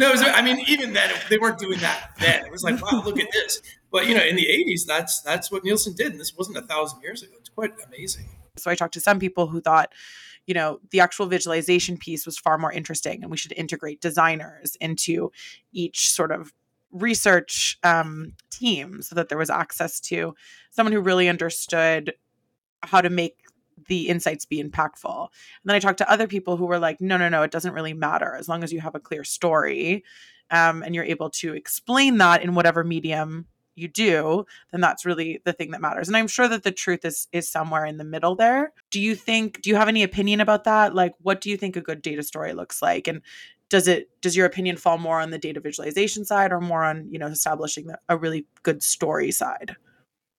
No, 0.00 0.10
was, 0.10 0.22
I 0.22 0.42
mean, 0.42 0.64
even 0.68 0.92
then, 0.92 1.10
they 1.30 1.38
weren't 1.38 1.58
doing 1.58 1.78
that 1.80 2.12
then. 2.18 2.44
It 2.44 2.52
was 2.52 2.62
like, 2.62 2.80
wow, 2.82 3.02
look 3.04 3.18
at 3.18 3.28
this. 3.32 3.62
But 3.90 4.06
you 4.06 4.14
know, 4.14 4.22
in 4.22 4.36
the 4.36 4.46
'80s, 4.46 4.84
that's 4.86 5.20
that's 5.20 5.50
what 5.50 5.64
Nielsen 5.64 5.94
did, 5.94 6.12
and 6.12 6.20
this 6.20 6.36
wasn't 6.36 6.58
a 6.58 6.62
thousand 6.62 7.00
years 7.02 7.22
ago. 7.22 7.32
It's 7.38 7.48
quite 7.48 7.72
amazing. 7.86 8.26
So 8.56 8.70
I 8.70 8.74
talked 8.74 8.94
to 8.94 9.00
some 9.00 9.18
people 9.18 9.46
who 9.46 9.60
thought, 9.60 9.92
you 10.46 10.54
know, 10.54 10.80
the 10.90 11.00
actual 11.00 11.26
visualization 11.26 11.96
piece 11.96 12.26
was 12.26 12.38
far 12.38 12.58
more 12.58 12.72
interesting, 12.72 13.22
and 13.22 13.30
we 13.30 13.36
should 13.36 13.52
integrate 13.52 14.00
designers 14.00 14.76
into 14.80 15.30
each 15.72 16.10
sort 16.10 16.32
of 16.32 16.52
research 16.90 17.78
um, 17.82 18.34
team 18.50 19.02
so 19.02 19.14
that 19.14 19.28
there 19.28 19.38
was 19.38 19.50
access 19.50 20.00
to 20.00 20.34
someone 20.70 20.92
who 20.92 21.00
really 21.00 21.28
understood 21.28 22.14
how 22.82 23.00
to 23.00 23.10
make 23.10 23.36
the 23.88 24.08
insights 24.08 24.44
be 24.44 24.62
impactful. 24.62 25.20
And 25.22 25.64
then 25.64 25.76
I 25.76 25.80
talked 25.80 25.98
to 25.98 26.10
other 26.10 26.26
people 26.26 26.56
who 26.56 26.66
were 26.66 26.78
like, 26.78 27.00
no, 27.00 27.16
no, 27.16 27.28
no, 27.28 27.42
it 27.42 27.50
doesn't 27.50 27.74
really 27.74 27.94
matter 27.94 28.34
as 28.34 28.48
long 28.48 28.62
as 28.62 28.72
you 28.72 28.80
have 28.80 28.94
a 28.94 29.00
clear 29.00 29.24
story 29.24 30.04
um, 30.50 30.82
and 30.82 30.94
you're 30.94 31.04
able 31.04 31.30
to 31.30 31.54
explain 31.54 32.18
that 32.18 32.42
in 32.42 32.54
whatever 32.54 32.84
medium 32.84 33.46
you 33.74 33.88
do, 33.88 34.44
then 34.72 34.80
that's 34.80 35.06
really 35.06 35.40
the 35.44 35.52
thing 35.52 35.70
that 35.70 35.80
matters. 35.80 36.08
And 36.08 36.16
I'm 36.16 36.26
sure 36.26 36.48
that 36.48 36.64
the 36.64 36.72
truth 36.72 37.04
is 37.04 37.28
is 37.32 37.48
somewhere 37.48 37.84
in 37.84 37.96
the 37.96 38.04
middle 38.04 38.34
there. 38.34 38.72
Do 38.90 39.00
you 39.00 39.14
think 39.14 39.62
do 39.62 39.70
you 39.70 39.76
have 39.76 39.88
any 39.88 40.02
opinion 40.02 40.40
about 40.40 40.64
that? 40.64 40.94
Like 40.94 41.14
what 41.22 41.40
do 41.40 41.48
you 41.48 41.56
think 41.56 41.76
a 41.76 41.80
good 41.80 42.02
data 42.02 42.22
story 42.22 42.52
looks 42.52 42.82
like? 42.82 43.06
And 43.06 43.22
does 43.68 43.86
it 43.86 44.10
does 44.20 44.36
your 44.36 44.46
opinion 44.46 44.76
fall 44.76 44.98
more 44.98 45.20
on 45.20 45.30
the 45.30 45.38
data 45.38 45.60
visualization 45.60 46.24
side 46.24 46.52
or 46.52 46.60
more 46.60 46.84
on, 46.84 47.08
you 47.10 47.18
know, 47.18 47.26
establishing 47.26 47.90
a 48.08 48.16
really 48.16 48.46
good 48.62 48.82
story 48.82 49.30
side? 49.30 49.76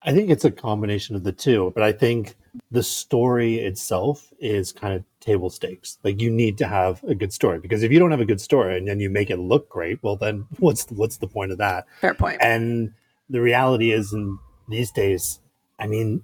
I 0.02 0.14
think 0.14 0.30
it's 0.30 0.46
a 0.46 0.52
combination 0.52 1.16
of 1.16 1.24
the 1.24 1.32
two, 1.32 1.72
but 1.76 1.84
I 1.84 1.92
think 1.92 2.36
the 2.72 2.84
story 2.84 3.56
itself 3.56 4.32
is 4.40 4.72
kind 4.72 4.94
of 4.94 5.04
table 5.20 5.50
stakes. 5.50 5.98
Like 6.04 6.22
you 6.22 6.30
need 6.30 6.58
to 6.60 6.68
have 6.68 7.04
a 7.04 7.16
good 7.16 7.34
story 7.34 7.60
because 7.60 7.84
if 7.84 7.92
you 7.92 8.00
don't 8.00 8.12
have 8.12 8.22
a 8.22 8.26
good 8.26 8.42
story 8.42 8.78
and 8.78 8.88
then 8.88 9.00
you 9.00 9.10
make 9.10 9.30
it 9.30 9.38
look 9.38 9.70
great, 9.70 10.02
well 10.02 10.16
then 10.16 10.46
what's 10.60 10.86
the, 10.86 10.94
what's 10.94 11.18
the 11.18 11.28
point 11.28 11.52
of 11.52 11.58
that? 11.58 11.86
Fair 12.02 12.14
point. 12.14 12.38
And 12.42 12.94
the 13.30 13.42
reality 13.42 13.92
is 13.92 14.14
in 14.14 14.40
these 14.68 14.92
days, 14.92 15.40
I 15.80 15.88
mean, 15.88 16.24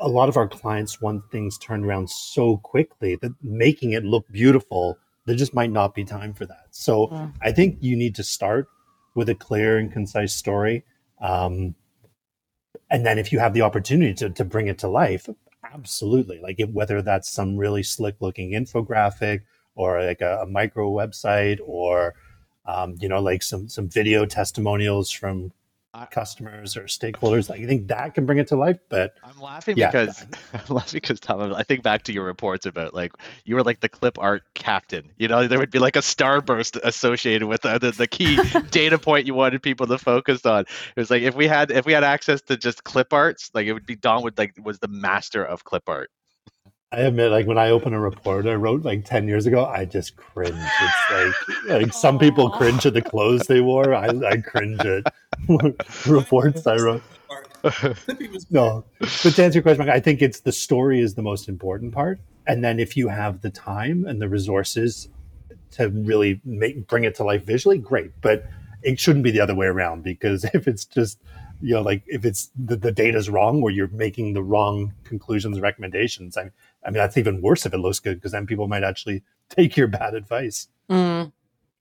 a 0.00 0.08
lot 0.08 0.28
of 0.28 0.36
our 0.36 0.48
clients 0.48 1.00
want 1.00 1.30
things 1.30 1.58
turned 1.58 1.84
around 1.84 2.10
so 2.10 2.56
quickly 2.58 3.16
that 3.16 3.32
making 3.42 3.92
it 3.92 4.04
look 4.04 4.26
beautiful, 4.30 4.98
there 5.26 5.36
just 5.36 5.54
might 5.54 5.70
not 5.70 5.94
be 5.94 6.04
time 6.04 6.34
for 6.34 6.46
that. 6.46 6.68
So 6.70 7.08
mm. 7.08 7.32
I 7.42 7.52
think 7.52 7.78
you 7.80 7.96
need 7.96 8.14
to 8.16 8.24
start 8.24 8.68
with 9.14 9.28
a 9.28 9.34
clear 9.34 9.78
and 9.78 9.92
concise 9.92 10.34
story. 10.34 10.84
Um, 11.20 11.74
and 12.90 13.04
then 13.04 13.18
if 13.18 13.32
you 13.32 13.38
have 13.38 13.54
the 13.54 13.62
opportunity 13.62 14.14
to, 14.14 14.30
to 14.30 14.44
bring 14.44 14.68
it 14.68 14.78
to 14.78 14.88
life 14.88 15.28
absolutely 15.76 16.40
like 16.40 16.56
if, 16.58 16.70
whether 16.70 17.02
that's 17.02 17.30
some 17.30 17.56
really 17.56 17.82
slick 17.82 18.16
looking 18.20 18.52
infographic 18.52 19.42
or 19.74 20.02
like 20.02 20.20
a, 20.20 20.40
a 20.42 20.46
micro 20.46 20.90
website 20.90 21.58
or 21.64 22.14
um, 22.66 22.96
you 22.98 23.08
know 23.08 23.20
like 23.20 23.42
some 23.42 23.68
some 23.68 23.88
video 23.88 24.24
testimonials 24.24 25.10
from 25.10 25.52
customers 26.04 26.76
or 26.76 26.82
stakeholders. 26.82 27.48
Like, 27.48 27.60
I 27.62 27.66
think 27.66 27.88
that 27.88 28.14
can 28.14 28.26
bring 28.26 28.38
it 28.38 28.48
to 28.48 28.56
life. 28.56 28.78
But 28.88 29.14
I'm 29.24 29.40
laughing 29.40 29.76
yeah. 29.76 29.90
because 29.90 30.26
I'm 30.52 30.74
laughing 30.74 31.00
because 31.00 31.20
Dom, 31.20 31.54
I 31.54 31.62
think 31.62 31.82
back 31.82 32.02
to 32.04 32.12
your 32.12 32.24
reports 32.24 32.66
about 32.66 32.92
like 32.92 33.12
you 33.44 33.54
were 33.54 33.62
like 33.62 33.80
the 33.80 33.88
clip 33.88 34.18
art 34.18 34.42
captain. 34.54 35.10
You 35.16 35.28
know, 35.28 35.46
there 35.46 35.58
would 35.58 35.70
be 35.70 35.78
like 35.78 35.96
a 35.96 36.00
starburst 36.00 36.78
associated 36.82 37.46
with 37.46 37.62
the, 37.62 37.78
the, 37.78 37.92
the 37.92 38.06
key 38.06 38.38
data 38.70 38.98
point 38.98 39.26
you 39.26 39.34
wanted 39.34 39.62
people 39.62 39.86
to 39.86 39.98
focus 39.98 40.44
on. 40.44 40.60
It 40.62 41.00
was 41.00 41.10
like 41.10 41.22
if 41.22 41.34
we 41.34 41.46
had 41.46 41.70
if 41.70 41.86
we 41.86 41.92
had 41.92 42.04
access 42.04 42.42
to 42.42 42.56
just 42.56 42.84
clip 42.84 43.12
arts, 43.12 43.50
like 43.54 43.66
it 43.66 43.72
would 43.72 43.86
be 43.86 43.96
Dom 43.96 44.22
would 44.22 44.36
like 44.36 44.54
was 44.62 44.78
the 44.78 44.88
master 44.88 45.44
of 45.44 45.64
clip 45.64 45.88
art. 45.88 46.10
I 46.92 47.00
admit, 47.00 47.32
like 47.32 47.46
when 47.46 47.58
I 47.58 47.70
open 47.70 47.94
a 47.94 48.00
report 48.00 48.46
I 48.46 48.54
wrote 48.54 48.82
like 48.82 49.04
ten 49.04 49.26
years 49.26 49.46
ago, 49.46 49.64
I 49.64 49.84
just 49.84 50.16
cringe. 50.16 50.54
It's 50.56 51.10
like 51.10 51.80
like 51.80 51.92
some 51.92 52.18
people 52.18 52.48
cringe 52.50 52.86
at 52.86 52.94
the 52.94 53.02
clothes 53.02 53.42
they 53.48 53.60
wore. 53.60 53.92
I, 53.92 54.08
I 54.08 54.36
cringe 54.36 54.80
at 54.80 55.12
reports 56.06 56.66
I 56.66 56.76
wrote. 56.76 57.02
no, 58.50 58.84
but 59.00 59.34
to 59.34 59.44
answer 59.44 59.56
your 59.56 59.62
question, 59.62 59.88
I 59.90 59.98
think 59.98 60.22
it's 60.22 60.40
the 60.40 60.52
story 60.52 61.00
is 61.00 61.14
the 61.14 61.22
most 61.22 61.48
important 61.48 61.92
part, 61.92 62.20
and 62.46 62.62
then 62.62 62.78
if 62.78 62.96
you 62.96 63.08
have 63.08 63.40
the 63.40 63.50
time 63.50 64.04
and 64.06 64.22
the 64.22 64.28
resources 64.28 65.08
to 65.72 65.88
really 65.88 66.40
make 66.44 66.86
bring 66.86 67.02
it 67.02 67.16
to 67.16 67.24
life 67.24 67.44
visually, 67.44 67.78
great. 67.78 68.12
But 68.20 68.46
it 68.84 69.00
shouldn't 69.00 69.24
be 69.24 69.32
the 69.32 69.40
other 69.40 69.56
way 69.56 69.66
around 69.66 70.04
because 70.04 70.44
if 70.54 70.68
it's 70.68 70.84
just 70.84 71.18
you 71.60 71.74
know 71.74 71.82
like 71.82 72.02
if 72.06 72.24
it's 72.24 72.50
the, 72.56 72.76
the 72.76 72.92
data's 72.92 73.28
wrong 73.28 73.62
or 73.62 73.70
you're 73.70 73.88
making 73.88 74.34
the 74.34 74.42
wrong 74.42 74.92
conclusions 75.04 75.58
recommendations 75.58 76.36
i 76.36 76.50
I 76.84 76.90
mean, 76.90 76.98
that's 76.98 77.16
even 77.16 77.42
worse 77.42 77.66
if 77.66 77.74
it 77.74 77.78
looks 77.78 78.00
good 78.00 78.16
because 78.16 78.32
then 78.32 78.46
people 78.46 78.68
might 78.68 78.84
actually 78.84 79.22
take 79.48 79.76
your 79.76 79.88
bad 79.88 80.14
advice. 80.14 80.68
Mm, 80.90 81.32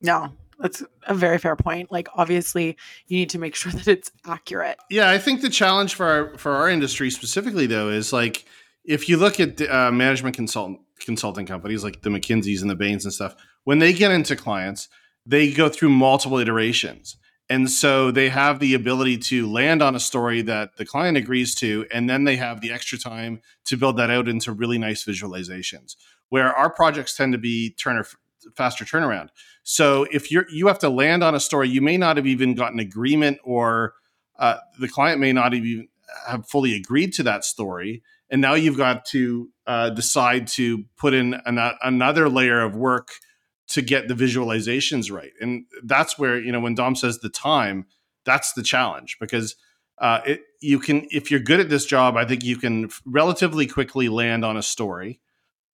no, 0.02 0.32
that's 0.60 0.84
a 1.08 1.14
very 1.14 1.38
fair 1.38 1.56
point. 1.56 1.92
Like 1.92 2.08
obviously 2.16 2.78
you 3.08 3.18
need 3.18 3.30
to 3.32 3.40
make 3.40 3.56
sure 3.56 3.72
that 3.72 3.88
it's 3.88 4.12
accurate. 4.26 4.78
Yeah, 4.90 5.10
I 5.10 5.18
think 5.18 5.42
the 5.42 5.50
challenge 5.50 5.96
for 5.96 6.06
our 6.06 6.38
for 6.38 6.54
our 6.54 6.70
industry 6.70 7.10
specifically 7.10 7.68
though 7.68 7.90
is 7.90 8.14
like 8.14 8.46
if 8.84 9.10
you 9.10 9.18
look 9.18 9.40
at 9.40 9.62
uh, 9.62 9.92
management 9.92 10.36
consultant 10.36 10.80
consulting 11.00 11.46
companies 11.46 11.84
like 11.84 12.02
the 12.02 12.10
McKinseys 12.10 12.62
and 12.62 12.70
the 12.70 12.76
Bains 12.76 13.04
and 13.04 13.14
stuff, 13.14 13.36
when 13.64 13.80
they 13.80 13.92
get 13.94 14.12
into 14.12 14.36
clients, 14.36 14.88
they 15.26 15.52
go 15.52 15.70
through 15.70 15.90
multiple 15.90 16.38
iterations. 16.38 17.18
And 17.50 17.70
so 17.70 18.10
they 18.10 18.30
have 18.30 18.60
the 18.60 18.74
ability 18.74 19.18
to 19.20 19.50
land 19.50 19.82
on 19.82 19.96
a 19.96 20.00
story 20.00 20.42
that 20.44 20.78
the 20.78 20.86
client 20.86 21.18
agrees 21.18 21.54
to, 21.56 21.86
and 21.92 22.10
then 22.10 22.24
they 22.24 22.38
have 22.38 22.62
the 22.62 22.72
extra 22.72 22.98
time 22.98 23.42
to 23.66 23.78
build 23.78 23.98
that 23.98 24.10
out 24.10 24.28
into 24.28 24.52
really 24.52 24.80
nice 24.80 25.04
visualizations. 25.06 25.96
Where 26.30 26.52
our 26.52 26.72
projects 26.72 27.16
tend 27.16 27.34
to 27.34 27.38
be 27.38 27.72
turner 27.72 28.06
faster 28.56 28.86
turnaround. 28.86 29.30
So 29.64 30.06
if 30.12 30.32
you're 30.32 30.46
you 30.50 30.68
have 30.68 30.80
to 30.80 30.90
land 30.90 31.24
on 31.24 31.36
a 31.36 31.40
story, 31.40 31.70
you 31.70 31.82
may 31.82 31.98
not 31.98 32.18
have 32.18 32.28
even 32.28 32.56
gotten 32.56 32.80
agreement, 32.80 33.40
or 33.44 33.94
uh, 34.40 34.58
the 34.80 34.88
client 34.88 35.20
may 35.20 35.34
not 35.34 35.54
even 35.54 35.88
have 36.28 36.48
fully 36.48 36.76
agreed 36.76 37.14
to 37.14 37.24
that 37.24 37.44
story, 37.44 38.02
and 38.30 38.42
now 38.42 38.56
you've 38.56 38.78
got 38.78 39.06
to 39.06 39.50
uh, 39.68 39.90
decide 39.92 40.48
to 40.48 40.86
put 40.98 41.14
in 41.14 41.36
an, 41.46 41.60
another 41.84 42.28
layer 42.28 42.62
of 42.62 42.76
work 42.76 43.10
to 43.68 43.82
get 43.82 44.08
the 44.08 44.14
visualizations 44.14 45.12
right. 45.12 45.34
And 45.42 45.66
that's 45.84 46.20
where, 46.20 46.40
you 46.40 46.52
know, 46.52 46.60
when 46.60 46.76
Dom 46.76 46.96
says 46.96 47.20
the 47.20 47.30
time, 47.30 47.86
that's 48.26 48.54
the 48.54 48.64
challenge 48.64 49.18
because 49.20 49.56
uh, 49.98 50.22
it, 50.26 50.42
you 50.62 50.80
can, 50.80 51.08
if 51.12 51.32
you're 51.32 51.40
good 51.40 51.60
at 51.60 51.70
this 51.70 51.86
job, 51.86 52.18
I 52.18 52.26
think 52.26 52.44
you 52.44 52.58
can 52.58 52.90
relatively 53.06 53.66
quickly 53.66 54.10
land 54.10 54.46
on 54.46 54.58
a 54.58 54.64
story. 54.64 55.20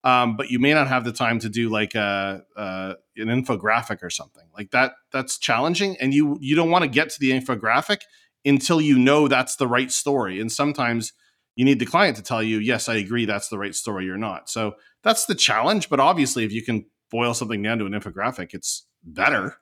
Um, 0.03 0.36
but 0.36 0.50
you 0.50 0.57
may 0.57 0.74
not 0.74 0.88
have 0.88 1.03
the 1.03 1.12
time 1.12 1.39
to 1.39 1.50
do 1.50 1.69
like 1.69 1.93
a, 1.93 2.41
an 2.57 3.27
infographic 3.27 4.01
or 4.01 4.10
something 4.10 4.45
like 4.57 4.71
that. 4.71 4.93
That's 5.12 5.38
challenging, 5.38 5.95
and 5.98 6.12
you 6.12 6.38
you 6.41 6.55
don't 6.55 6.71
want 6.71 6.83
to 6.83 6.89
get 6.89 7.12
to 7.12 7.19
the 7.19 7.31
infographic 7.31 8.00
until 8.43 8.81
you 8.81 8.98
know 8.98 9.27
that's 9.27 9.57
the 9.57 9.67
right 9.67 9.91
story. 9.91 10.41
And 10.41 10.51
sometimes 10.51 11.13
you 11.55 11.65
need 11.65 11.79
the 11.79 11.86
client 11.86 12.17
to 12.17 12.24
tell 12.24 12.41
you, 12.41 12.57
yes, 12.57 12.89
I 12.89 12.95
agree, 12.95 13.25
that's 13.25 13.50
the 13.50 13.60
right 13.60 13.75
story 13.75 14.10
or 14.10 14.17
not. 14.17 14.50
So 14.50 14.75
that's 15.03 15.25
the 15.25 15.36
challenge. 15.36 15.89
But 15.89 16.00
obviously, 16.00 16.45
if 16.45 16.51
you 16.51 16.63
can 16.63 16.86
boil 17.12 17.34
something 17.34 17.62
down 17.62 17.77
to 17.80 17.86
an 17.86 17.91
infographic, 17.91 18.53
it's 18.53 18.88
better. 19.03 19.58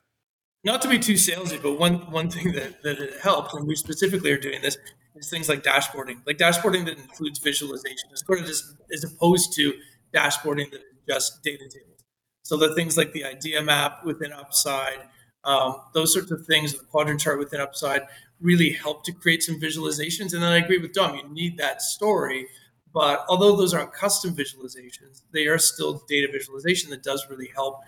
Not 0.64 0.82
to 0.84 0.88
be 0.88 1.00
too 1.00 1.14
salesy, 1.14 1.62
but 1.62 1.80
one 1.80 2.12
one 2.12 2.30
thing 2.30 2.52
that, 2.54 2.84
that 2.84 3.00
it 3.00 3.20
helps, 3.22 3.54
and 3.54 3.68
we 3.68 3.76
specifically 3.76 4.32
are 4.32 4.40
doing 4.40 4.62
this, 4.62 4.78
is 5.16 5.30
things 5.30 5.50
like 5.50 5.64
dashboarding. 5.64 6.18
Like 6.26 6.38
dashboarding 6.38 6.86
that 6.86 6.98
includes 6.98 7.40
visualization, 7.40 8.10
as, 8.12 8.26
sort 8.26 8.40
of 8.40 8.46
just, 8.46 8.66
as 8.94 9.04
opposed 9.04 9.54
to 9.54 9.74
dashboarding 10.14 10.72
that 10.72 10.82
is 10.82 11.00
just 11.08 11.44
data 11.44 11.64
tables. 11.64 12.04
So 12.44 12.58
the 12.58 12.74
things 12.76 12.98
like 12.98 13.14
the 13.14 13.26
idea 13.26 13.62
map 13.62 14.04
within 14.04 14.32
Upsiide, 14.32 15.06
um, 15.44 15.76
those 15.94 16.14
sorts 16.14 16.32
of 16.32 16.46
things, 16.46 16.74
the 16.74 16.84
quadrant 16.86 17.22
chart 17.22 17.40
within 17.40 17.60
Upsiide, 17.60 18.08
really 18.42 18.72
help 18.72 19.04
to 19.06 19.12
create 19.12 19.44
some 19.44 19.60
visualizations. 19.60 20.34
And 20.34 20.42
then 20.44 20.52
I 20.52 20.58
agree 20.58 20.80
with 20.80 20.94
Dom, 20.94 21.16
you 21.16 21.28
need 21.30 21.58
that 21.58 21.82
story 21.82 22.48
but 22.94 23.26
although 23.30 23.56
those 23.56 23.74
aren't 23.74 23.94
custom 23.94 24.36
visualizations, 24.36 25.24
they 25.32 25.48
are 25.48 25.58
still 25.58 26.04
data 26.08 26.28
visualization 26.32 26.90
that 26.92 27.04
does 27.04 27.28
really 27.30 27.50
help 27.56 27.80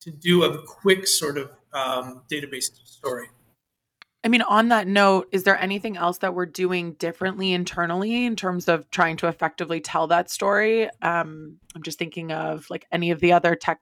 to 0.00 0.10
do 0.10 0.44
a 0.44 0.62
quick 0.62 1.06
sort 1.06 1.38
of 1.38 1.50
um, 1.72 2.22
database 2.30 2.70
story. 2.84 3.28
I 4.24 4.28
mean, 4.28 4.42
on 4.42 4.70
that 4.70 4.88
note, 4.88 5.28
is 5.30 5.44
there 5.44 5.56
anything 5.56 5.96
else 5.96 6.18
that 6.18 6.34
we're 6.34 6.46
doing 6.46 6.94
differently 6.94 7.52
internally 7.52 8.24
in 8.24 8.34
terms 8.34 8.66
of 8.66 8.90
trying 8.90 9.16
to 9.18 9.28
effectively 9.28 9.80
tell 9.80 10.08
that 10.08 10.30
story? 10.30 10.90
Um, 11.00 11.58
I'm 11.76 11.82
just 11.84 11.98
thinking 11.98 12.32
of 12.32 12.66
like 12.68 12.86
any 12.90 13.12
of 13.12 13.20
the 13.20 13.32
other 13.32 13.54
tech 13.54 13.78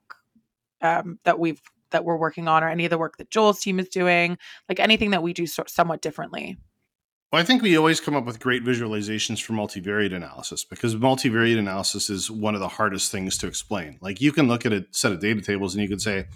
um, 0.82 1.18
that 1.24 1.38
we've 1.38 1.62
that 1.92 2.04
we're 2.04 2.18
working 2.18 2.48
on, 2.48 2.62
or 2.62 2.68
any 2.68 2.84
of 2.84 2.90
the 2.90 2.98
work 2.98 3.16
that 3.16 3.30
Joel's 3.30 3.60
team 3.60 3.78
is 3.78 3.88
doing, 3.88 4.36
like 4.68 4.80
anything 4.80 5.12
that 5.12 5.22
we 5.22 5.32
do 5.32 5.46
so- 5.46 5.64
somewhat 5.66 6.02
differently. 6.02 6.58
Well, 7.34 7.42
I 7.42 7.44
think 7.44 7.62
we 7.62 7.76
always 7.76 8.00
come 8.00 8.14
up 8.14 8.26
with 8.26 8.38
great 8.38 8.62
visualizations 8.62 9.42
for 9.42 9.54
multivariate 9.54 10.14
analysis 10.14 10.62
because 10.62 10.94
multivariate 10.94 11.58
analysis 11.58 12.08
is 12.08 12.30
one 12.30 12.54
of 12.54 12.60
the 12.60 12.68
hardest 12.68 13.10
things 13.10 13.36
to 13.38 13.48
explain. 13.48 13.98
Like 14.00 14.20
you 14.20 14.30
can 14.30 14.46
look 14.46 14.64
at 14.64 14.72
a 14.72 14.86
set 14.92 15.10
of 15.10 15.18
data 15.18 15.40
tables 15.40 15.74
and 15.74 15.82
you 15.82 15.88
can 15.88 15.98
say, 15.98 16.26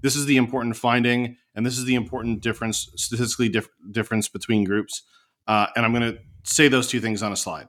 this 0.00 0.14
is 0.14 0.26
the 0.26 0.36
important 0.36 0.76
finding 0.76 1.38
and 1.56 1.66
this 1.66 1.76
is 1.76 1.86
the 1.86 1.96
important 1.96 2.40
difference, 2.40 2.88
statistically 2.94 3.48
dif- 3.48 3.68
difference 3.90 4.28
between 4.28 4.62
groups. 4.62 5.02
Uh, 5.48 5.66
and 5.74 5.84
I'm 5.84 5.92
going 5.92 6.14
to 6.14 6.20
say 6.44 6.68
those 6.68 6.86
two 6.86 7.00
things 7.00 7.20
on 7.20 7.32
a 7.32 7.36
slide. 7.36 7.66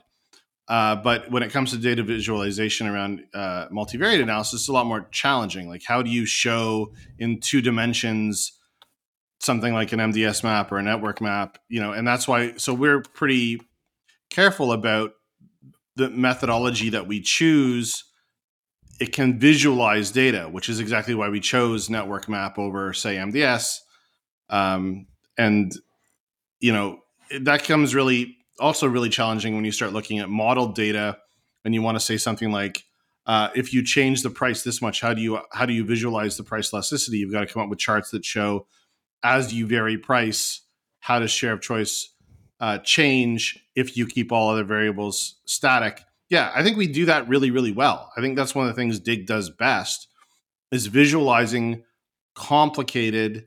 Uh, 0.68 0.96
but 0.96 1.32
when 1.32 1.42
it 1.42 1.52
comes 1.52 1.72
to 1.72 1.80
data 1.80 2.04
visualization 2.04 2.86
around 2.86 3.24
uh, 3.34 3.68
multivariate 3.70 4.22
analysis, 4.22 4.62
it's 4.62 4.70
a 4.70 4.74
lot 4.74 4.86
more 4.86 5.08
challenging. 5.12 5.68
Like, 5.68 5.82
how 5.88 6.04
do 6.04 6.12
you 6.12 6.28
show 6.28 6.94
in 7.18 7.40
two 7.40 7.64
dimensions 7.64 8.55
something 9.46 9.74
like 9.74 9.92
an 9.94 10.00
MDS 10.00 10.44
map 10.44 10.72
or 10.72 10.78
a 10.78 10.84
network 10.84 11.22
map, 11.22 11.58
you 11.70 11.80
know, 11.80 11.92
and 11.92 12.08
that's 12.08 12.28
why 12.28 12.54
so 12.58 12.74
we're 12.74 13.02
pretty 13.02 13.62
careful 14.30 14.72
about 14.72 15.12
the 15.96 16.10
methodology 16.10 16.90
that 16.90 17.08
we 17.08 17.22
choose. 17.22 18.04
It 19.00 19.14
can 19.14 19.40
visualize 19.40 20.12
data, 20.12 20.50
which 20.52 20.70
is 20.70 20.80
exactly 20.80 21.16
why 21.16 21.30
we 21.30 21.40
chose 21.40 21.90
network 21.90 22.28
map 22.28 22.58
over, 22.58 22.94
say, 22.94 23.16
MDS. 23.16 23.80
Um, 24.50 25.08
and 25.38 25.74
you 26.60 26.72
know 26.72 27.00
that 27.42 27.64
comes 27.64 27.94
really 27.94 28.38
also 28.60 28.88
really 28.88 29.10
challenging 29.10 29.56
when 29.56 29.66
you 29.66 29.72
start 29.72 29.94
looking 29.94 30.20
at 30.20 30.30
modeled 30.30 30.76
data 30.76 31.18
and 31.64 31.74
you 31.74 31.82
want 31.82 31.96
to 31.96 32.04
say 32.04 32.18
something 32.18 32.52
like 32.52 32.84
uh, 33.26 33.50
if 33.56 33.74
you 33.74 33.84
change 33.84 34.22
the 34.22 34.30
price 34.30 34.64
this 34.64 34.82
much 34.82 35.02
how 35.02 35.14
do 35.14 35.22
you 35.22 35.40
how 35.52 35.66
do 35.66 35.74
you 35.74 35.84
visualize 35.84 36.38
the 36.38 36.44
price 36.44 36.74
elasticity 36.74 37.18
you've 37.18 37.32
got 37.32 37.42
to 37.42 37.48
come 37.48 37.62
up 37.62 37.70
with 37.70 37.80
charts 37.80 38.12
that 38.12 38.24
show 38.24 38.66
as 39.24 39.54
you 39.54 39.68
vary 39.68 39.98
price, 39.98 40.62
how 41.00 41.20
does 41.20 41.32
share 41.32 41.54
of 41.54 41.62
choice 41.62 42.14
uh, 42.60 42.78
change 42.80 43.60
if 43.76 43.98
you 43.98 44.08
keep 44.08 44.32
all 44.32 44.50
other 44.50 44.64
variables 44.64 45.36
static? 45.46 46.02
Yeah, 46.30 46.52
I 46.56 46.64
think 46.64 46.78
we 46.78 46.88
do 46.88 47.06
that 47.06 47.28
really, 47.28 47.52
really 47.52 47.72
well. 47.72 48.12
I 48.18 48.22
think 48.22 48.36
that's 48.36 48.56
one 48.56 48.68
of 48.68 48.76
the 48.76 48.80
things 48.80 49.00
Dig 49.00 49.28
does 49.28 49.50
best 49.50 50.08
is 50.72 50.88
visualizing 50.88 51.84
complicated 52.34 53.46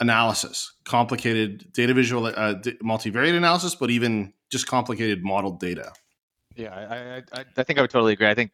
analysis, 0.00 0.72
complicated 0.84 1.72
data 1.72 1.94
visual, 1.94 2.26
uh, 2.26 2.54
multivariate 2.82 3.36
analysis, 3.36 3.74
but 3.74 3.90
even 3.90 4.32
just 4.50 4.66
complicated 4.66 5.22
modeled 5.22 5.60
data. 5.60 5.92
Yeah, 6.56 6.74
I, 6.74 7.38
I, 7.38 7.44
I 7.56 7.62
think 7.62 7.78
I 7.78 7.82
would 7.82 7.90
totally 7.90 8.14
agree. 8.14 8.28
I 8.28 8.34
think 8.34 8.50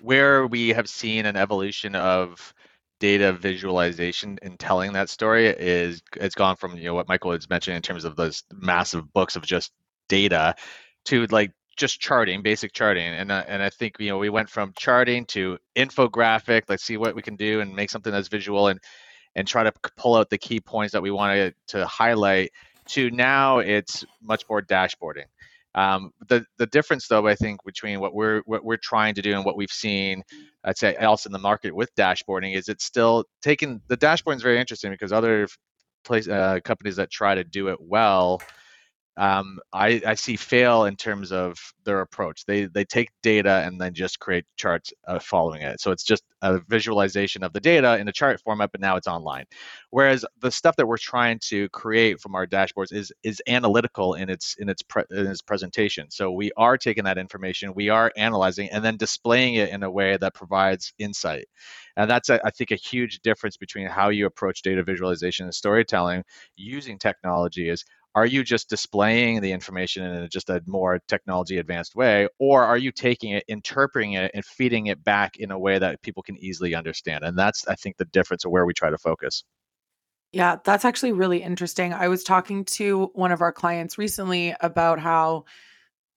where 0.00 0.46
we 0.46 0.70
have 0.70 0.88
seen 0.88 1.26
an 1.26 1.36
evolution 1.36 1.94
of 1.94 2.54
data 3.02 3.32
visualization 3.32 4.38
and 4.42 4.60
telling 4.60 4.92
that 4.92 5.10
story 5.10 5.48
is 5.48 6.02
it's 6.18 6.36
gone 6.36 6.54
from 6.54 6.76
you 6.78 6.84
know 6.84 6.94
what 6.94 7.08
Michael 7.08 7.30
was 7.30 7.50
mentioning 7.50 7.74
in 7.74 7.82
terms 7.82 8.04
of 8.04 8.14
those 8.14 8.44
massive 8.52 9.12
books 9.12 9.34
of 9.34 9.42
just 9.42 9.72
data 10.08 10.54
to 11.06 11.26
like 11.26 11.50
just 11.76 11.98
charting, 11.98 12.42
basic 12.42 12.72
charting, 12.72 13.02
and 13.02 13.32
uh, 13.32 13.42
and 13.48 13.60
I 13.60 13.70
think 13.70 13.96
you 13.98 14.08
know 14.10 14.18
we 14.18 14.30
went 14.30 14.48
from 14.48 14.72
charting 14.78 15.24
to 15.26 15.58
infographic. 15.74 16.62
Let's 16.68 16.84
see 16.84 16.96
what 16.96 17.16
we 17.16 17.22
can 17.22 17.34
do 17.34 17.60
and 17.60 17.74
make 17.74 17.90
something 17.90 18.12
that's 18.12 18.28
visual 18.28 18.68
and 18.68 18.78
and 19.34 19.48
try 19.48 19.64
to 19.64 19.72
pull 19.96 20.14
out 20.14 20.30
the 20.30 20.38
key 20.38 20.60
points 20.60 20.92
that 20.92 21.02
we 21.02 21.10
wanted 21.10 21.54
to 21.68 21.84
highlight. 21.84 22.52
To 22.90 23.10
now, 23.10 23.58
it's 23.58 24.04
much 24.22 24.44
more 24.48 24.62
dashboarding. 24.62 25.26
Um, 25.74 26.10
the 26.28 26.44
the 26.58 26.66
difference, 26.66 27.08
though, 27.08 27.26
I 27.26 27.34
think 27.34 27.64
between 27.64 28.00
what 28.00 28.14
we're 28.14 28.42
what 28.44 28.64
we're 28.64 28.76
trying 28.76 29.14
to 29.14 29.22
do 29.22 29.34
and 29.34 29.44
what 29.44 29.56
we've 29.56 29.70
seen, 29.70 30.22
I'd 30.64 30.76
say 30.78 30.96
else 30.98 31.26
in 31.26 31.32
the 31.32 31.38
market 31.38 31.74
with 31.74 31.94
dashboarding 31.94 32.54
is 32.54 32.68
it's 32.68 32.84
still 32.84 33.24
taking 33.42 33.80
the 33.88 33.96
dashboarding 33.96 34.36
is 34.36 34.42
very 34.42 34.58
interesting 34.58 34.90
because 34.90 35.12
other 35.12 35.48
place 36.04 36.28
uh, 36.28 36.60
companies 36.64 36.96
that 36.96 37.10
try 37.10 37.34
to 37.34 37.44
do 37.44 37.68
it 37.68 37.78
well 37.80 38.40
um, 39.18 39.58
I, 39.74 40.00
I, 40.06 40.14
see 40.14 40.36
fail 40.36 40.86
in 40.86 40.96
terms 40.96 41.32
of 41.32 41.58
their 41.84 42.00
approach. 42.00 42.46
They 42.46 42.64
they 42.64 42.84
take 42.84 43.10
data 43.22 43.62
and 43.66 43.78
then 43.78 43.92
just 43.92 44.18
create 44.18 44.46
charts 44.56 44.90
uh, 45.06 45.18
following 45.18 45.60
it. 45.60 45.82
So 45.82 45.90
it's 45.90 46.04
just 46.04 46.22
a 46.40 46.60
visualization 46.68 47.42
of 47.44 47.52
the 47.52 47.60
data 47.60 47.98
in 47.98 48.08
a 48.08 48.12
chart 48.12 48.40
format, 48.40 48.72
but 48.72 48.80
now 48.80 48.96
it's 48.96 49.06
online. 49.06 49.44
Whereas 49.90 50.24
the 50.40 50.50
stuff 50.50 50.76
that 50.76 50.86
we're 50.86 50.96
trying 50.96 51.40
to 51.48 51.68
create 51.70 52.20
from 52.20 52.34
our 52.34 52.46
dashboards 52.46 52.90
is 52.92 53.12
is 53.22 53.42
analytical 53.46 54.14
in 54.14 54.30
its 54.30 54.56
in 54.58 54.70
its 54.70 54.82
pre, 54.82 55.02
in 55.10 55.26
its 55.26 55.42
presentation. 55.42 56.10
So 56.10 56.32
we 56.32 56.50
are 56.56 56.78
taking 56.78 57.04
that 57.04 57.18
information, 57.18 57.74
we 57.74 57.90
are 57.90 58.10
analyzing, 58.16 58.70
and 58.70 58.82
then 58.82 58.96
displaying 58.96 59.56
it 59.56 59.68
in 59.68 59.82
a 59.82 59.90
way 59.90 60.16
that 60.16 60.34
provides 60.34 60.94
insight. 60.98 61.48
And 61.98 62.08
that's 62.08 62.30
I 62.30 62.50
think 62.50 62.70
a 62.70 62.76
huge 62.76 63.20
difference 63.20 63.58
between 63.58 63.88
how 63.88 64.08
you 64.08 64.24
approach 64.24 64.62
data 64.62 64.82
visualization 64.82 65.44
and 65.44 65.54
storytelling 65.54 66.24
using 66.56 66.98
technology 66.98 67.68
is 67.68 67.84
are 68.14 68.26
you 68.26 68.44
just 68.44 68.68
displaying 68.68 69.40
the 69.40 69.52
information 69.52 70.04
in 70.04 70.28
just 70.28 70.50
a 70.50 70.62
more 70.66 71.00
technology 71.08 71.58
advanced 71.58 71.94
way 71.94 72.28
or 72.38 72.64
are 72.64 72.76
you 72.76 72.92
taking 72.92 73.32
it 73.32 73.44
interpreting 73.48 74.14
it 74.14 74.30
and 74.34 74.44
feeding 74.44 74.86
it 74.86 75.02
back 75.02 75.36
in 75.36 75.50
a 75.50 75.58
way 75.58 75.78
that 75.78 76.00
people 76.02 76.22
can 76.22 76.36
easily 76.38 76.74
understand 76.74 77.24
and 77.24 77.38
that's 77.38 77.66
i 77.68 77.74
think 77.74 77.96
the 77.96 78.04
difference 78.06 78.44
of 78.44 78.50
where 78.50 78.66
we 78.66 78.72
try 78.72 78.90
to 78.90 78.98
focus 78.98 79.44
yeah 80.32 80.56
that's 80.64 80.84
actually 80.84 81.12
really 81.12 81.42
interesting 81.42 81.92
i 81.92 82.08
was 82.08 82.22
talking 82.22 82.64
to 82.64 83.10
one 83.14 83.32
of 83.32 83.40
our 83.40 83.52
clients 83.52 83.98
recently 83.98 84.54
about 84.60 84.98
how 84.98 85.44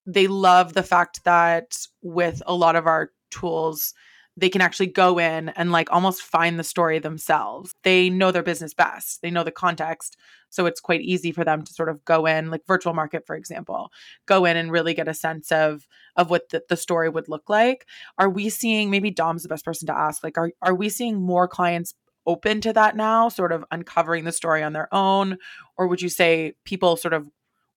they 0.05 0.27
love 0.27 0.73
the 0.73 0.83
fact 0.83 1.23
that 1.23 1.77
with 2.01 2.41
a 2.45 2.53
lot 2.53 2.75
of 2.75 2.85
our 2.85 3.11
tools 3.31 3.93
they 4.37 4.49
can 4.49 4.61
actually 4.61 4.87
go 4.87 5.17
in 5.17 5.49
and 5.49 5.71
like 5.71 5.91
almost 5.91 6.21
find 6.21 6.59
the 6.59 6.63
story 6.63 6.99
themselves. 6.99 7.73
They 7.83 8.09
know 8.09 8.31
their 8.31 8.43
business 8.43 8.73
best. 8.73 9.21
They 9.21 9.31
know 9.31 9.43
the 9.43 9.51
context. 9.51 10.17
So 10.55 10.65
it's 10.65 10.79
quite 10.79 11.01
easy 11.01 11.31
for 11.31 11.43
them 11.43 11.63
to 11.63 11.73
sort 11.73 11.89
of 11.89 12.03
go 12.05 12.25
in, 12.25 12.49
like 12.49 12.65
virtual 12.65 12.93
market, 12.93 13.25
for 13.27 13.35
example, 13.35 13.91
go 14.25 14.45
in 14.45 14.55
and 14.55 14.71
really 14.71 14.93
get 14.93 15.07
a 15.07 15.13
sense 15.13 15.51
of 15.51 15.87
of 16.15 16.29
what 16.29 16.49
the, 16.49 16.63
the 16.69 16.77
story 16.77 17.09
would 17.09 17.27
look 17.27 17.49
like. 17.49 17.85
Are 18.17 18.29
we 18.29 18.49
seeing 18.49 18.89
maybe 18.89 19.11
Dom's 19.11 19.43
the 19.43 19.49
best 19.49 19.65
person 19.65 19.87
to 19.87 19.97
ask? 19.97 20.23
Like, 20.23 20.37
are 20.37 20.51
are 20.61 20.73
we 20.73 20.89
seeing 20.89 21.21
more 21.21 21.47
clients 21.47 21.93
open 22.25 22.61
to 22.61 22.73
that 22.73 22.95
now, 22.95 23.29
sort 23.29 23.51
of 23.51 23.63
uncovering 23.71 24.23
the 24.23 24.31
story 24.31 24.63
on 24.63 24.73
their 24.73 24.93
own? 24.93 25.37
Or 25.77 25.87
would 25.87 26.01
you 26.01 26.09
say 26.09 26.53
people 26.63 26.97
sort 26.97 27.13
of 27.13 27.29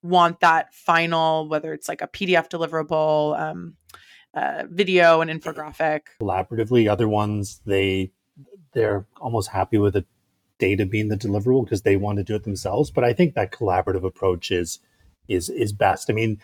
want 0.02 0.40
that 0.40 0.72
final, 0.74 1.48
whether 1.48 1.72
it's 1.72 1.88
like 1.88 2.02
a 2.02 2.08
PDF 2.08 2.48
deliverable, 2.48 3.38
um, 3.38 3.74
uh, 4.34 4.64
video 4.70 5.20
and 5.20 5.30
infographic? 5.30 6.02
Collaboratively, 6.20 6.88
other 6.88 7.08
ones 7.08 7.60
they 7.66 8.12
they're 8.72 9.06
almost 9.20 9.48
happy 9.48 9.78
with 9.78 9.94
the 9.94 10.04
data 10.58 10.84
being 10.84 11.08
the 11.08 11.16
deliverable 11.16 11.64
because 11.64 11.82
they 11.82 11.96
want 11.96 12.18
to 12.18 12.24
do 12.24 12.34
it 12.34 12.44
themselves. 12.44 12.90
But 12.90 13.04
I 13.04 13.12
think 13.12 13.34
that 13.34 13.52
collaborative 13.52 14.04
approach 14.04 14.50
is 14.50 14.80
is 15.28 15.48
is 15.50 15.72
best. 15.72 16.10
I 16.10 16.14
mean, 16.14 16.40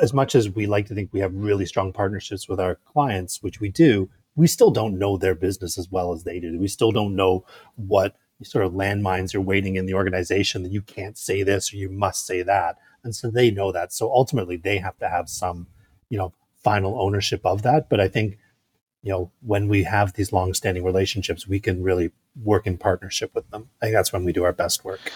as 0.00 0.12
much 0.12 0.34
as 0.34 0.50
we 0.50 0.66
like 0.66 0.86
to 0.86 0.94
think 0.94 1.10
we 1.12 1.20
have 1.20 1.34
really 1.34 1.66
strong 1.66 1.92
partnerships 1.92 2.48
with 2.48 2.60
our 2.60 2.76
clients, 2.84 3.42
which 3.42 3.60
we 3.60 3.70
do, 3.70 4.10
we 4.34 4.46
still 4.46 4.70
don't 4.70 4.98
know 4.98 5.16
their 5.16 5.34
business 5.34 5.78
as 5.78 5.90
well 5.90 6.12
as 6.12 6.24
they 6.24 6.38
do. 6.38 6.58
We 6.58 6.68
still 6.68 6.92
don't 6.92 7.16
know 7.16 7.44
what 7.76 8.16
sort 8.42 8.66
of 8.66 8.72
landmines 8.72 9.34
are 9.34 9.40
waiting 9.40 9.76
in 9.76 9.86
the 9.86 9.94
organization 9.94 10.62
that 10.62 10.72
you 10.72 10.82
can't 10.82 11.16
say 11.16 11.42
this 11.42 11.72
or 11.72 11.76
you 11.76 11.88
must 11.88 12.26
say 12.26 12.42
that. 12.42 12.76
And 13.02 13.16
so 13.16 13.30
they 13.30 13.50
know 13.50 13.72
that. 13.72 13.92
So 13.92 14.12
ultimately 14.12 14.56
they 14.56 14.76
have 14.78 14.98
to 14.98 15.08
have 15.08 15.30
some, 15.30 15.68
you 16.10 16.18
know, 16.18 16.34
final 16.62 17.00
ownership 17.00 17.40
of 17.46 17.62
that. 17.62 17.88
But 17.88 18.00
I 18.00 18.08
think, 18.08 18.38
you 19.06 19.12
know, 19.12 19.30
when 19.40 19.68
we 19.68 19.84
have 19.84 20.14
these 20.14 20.32
long-standing 20.32 20.82
relationships, 20.82 21.46
we 21.46 21.60
can 21.60 21.80
really 21.80 22.10
work 22.42 22.66
in 22.66 22.76
partnership 22.76 23.32
with 23.36 23.48
them. 23.50 23.70
I 23.80 23.86
think 23.86 23.94
that's 23.94 24.12
when 24.12 24.24
we 24.24 24.32
do 24.32 24.42
our 24.42 24.52
best 24.52 24.84
work. 24.84 25.12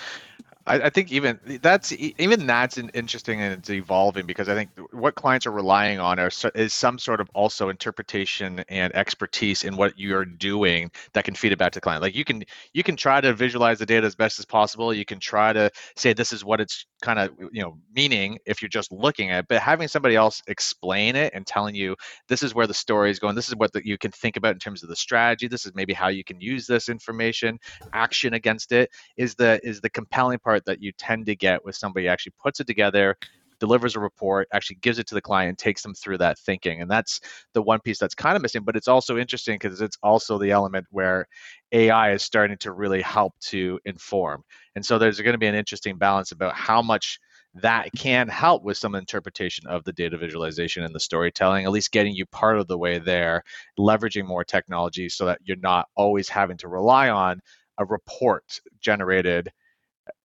I, 0.65 0.83
I 0.83 0.91
think 0.91 1.11
even 1.11 1.41
that's 1.61 1.93
even 1.93 2.47
that's 2.47 2.79
interesting 2.79 3.41
and 3.41 3.55
it's 3.55 3.69
evolving 3.69 4.27
because 4.27 4.49
I 4.49 4.55
think 4.55 4.71
what 4.93 5.17
clients 5.17 5.45
are 5.45 5.51
relying 5.51 5.99
on 5.99 6.21
are, 6.21 6.31
is 6.55 6.73
some 6.73 7.01
sort 7.01 7.21
of 7.21 7.29
also 7.35 7.69
interpretation 7.69 8.63
and 8.69 8.95
expertise 8.95 9.65
in 9.65 9.77
what 9.77 9.99
you're 9.99 10.25
doing 10.25 10.93
that 11.15 11.25
can 11.25 11.35
feed 11.35 11.51
it 11.51 11.59
back 11.59 11.73
to 11.73 11.79
the 11.79 11.81
client. 11.81 12.03
Like 12.03 12.15
you 12.15 12.25
can 12.25 12.45
you 12.73 12.85
can 12.85 12.95
try 12.95 13.21
to 13.21 13.35
visualize 13.35 13.81
the 13.81 13.87
data 13.87 14.07
as 14.07 14.15
best 14.15 14.39
as 14.39 14.45
possible. 14.45 14.95
You 14.95 15.05
can 15.05 15.19
try 15.19 15.53
to 15.53 15.69
say 15.97 16.13
this 16.13 16.33
is 16.33 16.45
what 16.45 16.61
it's 16.61 16.87
kind 17.01 17.19
of 17.19 17.31
you 17.53 17.63
know 17.63 17.79
meaning 17.95 18.39
if 18.47 18.63
you're 18.63 18.69
just 18.69 18.93
looking 18.93 19.31
at 19.31 19.41
it, 19.41 19.47
but 19.49 19.61
having 19.61 19.89
somebody 19.89 20.17
else 20.17 20.43
explain 20.47 21.17
it 21.17 21.33
and 21.35 21.47
telling 21.47 21.75
you 21.75 21.97
this 22.29 22.43
is 22.43 22.55
where 22.55 22.67
the 22.67 22.75
story 22.75 23.11
is 23.11 23.19
going. 23.19 23.35
This 23.35 23.49
is 23.49 23.57
what 23.57 23.73
the, 23.73 23.87
you 23.87 23.99
can 23.99 24.11
think 24.11 24.37
about 24.37 24.53
in 24.55 24.59
terms 24.59 24.83
of 24.83 24.89
the 24.89 24.97
strategy. 24.97 25.49
This 25.49 25.67
is 25.67 25.73
maybe 25.75 25.93
how 25.93 26.09
you 26.09 26.25
can 26.25 26.41
use 26.41 26.67
this 26.67 26.89
information, 26.89 27.59
action 27.93 28.35
against 28.35 28.73
it 28.73 28.91
is 29.17 29.35
the 29.35 29.61
is 29.63 29.81
the 29.81 29.91
compelling 29.91 30.39
part 30.39 30.65
that 30.67 30.83
you 30.83 30.93
tend 30.93 31.27
to 31.27 31.37
get 31.37 31.65
with 31.65 31.77
somebody 31.77 32.09
actually 32.09 32.33
puts 32.43 32.61
it 32.61 32.67
together 32.67 33.17
delivers 33.61 33.95
a 33.95 34.01
report, 34.01 34.49
actually 34.53 34.77
gives 34.77 34.99
it 34.99 35.07
to 35.09 35.15
the 35.15 35.21
client, 35.21 35.59
takes 35.59 35.83
them 35.83 35.95
through 35.95 36.19
that 36.19 36.39
thinking. 36.39 36.81
And 36.83 36.91
that's 36.91 37.21
the 37.55 37.63
one 37.63 37.81
piece 37.81 37.99
that's 37.99 38.15
kind 38.15 38.37
of 38.37 38.43
missing, 38.43 38.63
but 38.65 38.77
it's 38.77 38.89
also 38.89 39.19
interesting 39.19 39.57
because 39.57 39.81
it's 39.81 39.99
also 40.03 40.39
the 40.39 40.51
element 40.51 40.87
where 40.91 41.27
AI 41.73 42.13
is 42.13 42.23
starting 42.23 42.59
to 42.59 42.73
really 42.73 43.03
help 43.03 43.35
to 43.41 43.79
inform. 43.85 44.43
And 44.75 44.85
so 44.85 44.99
there's 44.99 45.21
going 45.21 45.35
to 45.35 45.39
be 45.39 45.47
an 45.47 45.55
interesting 45.55 45.99
balance 45.99 46.33
about 46.33 46.55
how 46.55 46.83
much 46.83 47.21
that 47.55 47.89
can 47.97 48.29
help 48.29 48.63
with 48.63 48.77
some 48.77 48.95
interpretation 48.95 49.67
of 49.67 49.83
the 49.85 49.93
data 49.93 50.17
visualization 50.17 50.85
and 50.85 50.95
the 50.95 51.01
storytelling, 51.01 51.65
at 51.65 51.73
least 51.73 51.91
getting 51.91 52.15
you 52.15 52.25
part 52.27 52.59
of 52.59 52.69
the 52.69 52.79
way 52.79 52.99
there, 52.99 53.43
leveraging 53.79 54.25
more 54.25 54.45
technology 54.45 55.09
so 55.09 55.27
that 55.27 55.41
you're 55.45 55.57
not 55.57 55.89
always 55.97 56.29
having 56.29 56.57
to 56.59 56.69
rely 56.69 57.09
on 57.09 57.41
a 57.79 57.85
report 57.85 58.61
generated 58.81 59.51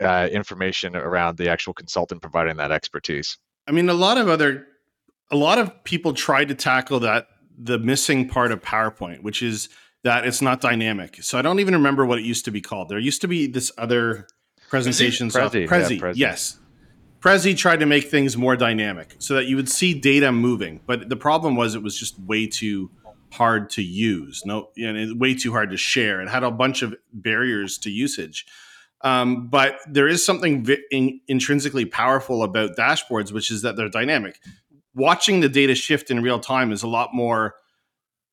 uh, 0.02 0.28
information 0.32 0.96
around 0.96 1.38
the 1.38 1.50
actual 1.50 1.74
consultant 1.74 2.22
providing 2.22 2.58
that 2.58 2.72
expertise. 2.72 3.38
I 3.68 3.72
mean, 3.72 3.90
a 3.90 3.94
lot 3.94 4.18
of 4.18 4.28
other, 4.28 4.68
a 5.32 5.36
lot 5.36 5.58
of 5.58 5.84
people 5.84 6.14
tried 6.14 6.50
to 6.50 6.56
tackle 6.56 7.00
that 7.02 7.28
the 7.58 7.80
missing 7.80 8.28
part 8.28 8.52
of 8.52 8.62
PowerPoint, 8.62 9.24
which 9.24 9.42
is 9.42 9.70
that 10.04 10.26
it's 10.26 10.42
not 10.42 10.62
dynamic. 10.62 11.24
So 11.24 11.40
I 11.40 11.42
don't 11.42 11.60
even 11.60 11.74
remember 11.74 12.06
what 12.06 12.20
it 12.20 12.26
used 12.26 12.46
to 12.46 12.52
be 12.52 12.62
called. 12.62 12.90
There 12.90 13.00
used 13.00 13.22
to 13.22 13.28
be 13.28 13.48
this 13.48 13.72
other 13.78 14.28
presentation 14.70 15.30
Prezi, 15.30 15.68
Prezi, 15.68 15.92
yeah, 15.92 15.98
Prezi. 15.98 16.18
yes. 16.18 16.60
Prezi 17.22 17.58
tried 17.58 17.80
to 17.80 17.88
make 17.88 18.06
things 18.06 18.38
more 18.38 18.56
dynamic 18.56 19.16
so 19.18 19.34
that 19.34 19.46
you 19.46 19.56
would 19.56 19.70
see 19.70 20.00
data 20.00 20.32
moving, 20.32 20.80
but 20.86 21.10
the 21.10 21.16
problem 21.16 21.56
was 21.56 21.74
it 21.74 21.82
was 21.82 21.98
just 21.98 22.20
way 22.20 22.46
too 22.46 22.92
hard 23.32 23.70
to 23.72 23.82
use. 23.82 24.44
No, 24.46 24.70
you 24.76 24.94
know, 24.94 25.16
way 25.16 25.34
too 25.34 25.52
hard 25.52 25.72
to 25.72 25.78
share. 25.78 26.22
It 26.22 26.30
had 26.30 26.44
a 26.44 26.52
bunch 26.52 26.84
of 26.84 26.94
barriers 27.12 27.80
to 27.80 27.90
usage. 27.90 28.46
Um, 29.06 29.48
but 29.48 29.78
there 29.88 30.08
is 30.08 30.26
something 30.26 30.66
vi- 30.66 30.82
in, 30.92 31.22
intrinsically 31.28 31.86
powerful 31.86 32.42
about 32.42 32.76
dashboards, 32.76 33.32
which 33.32 33.52
is 33.52 33.62
that 33.62 33.76
they're 33.78 33.88
dynamic. 33.88 34.40
Watching 34.96 35.42
the 35.42 35.50
data 35.50 35.76
shift 35.76 36.10
in 36.10 36.24
real 36.24 36.40
time 36.40 36.72
is 36.72 36.82
a 36.82 36.88
lot 36.88 37.14
more 37.14 37.54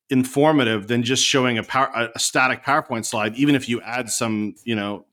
informative 0.09 0.87
than 0.87 1.03
just 1.03 1.23
showing 1.23 1.59
a, 1.59 1.63
power, 1.63 2.09
a 2.15 2.19
static 2.19 2.63
PowerPoint 2.63 3.05
slide, 3.05 3.35
even 3.35 3.53
if 3.53 3.69
you 3.69 3.81
add 3.81 4.09
some, 4.09 4.55
you 4.65 4.75
know, 4.75 5.05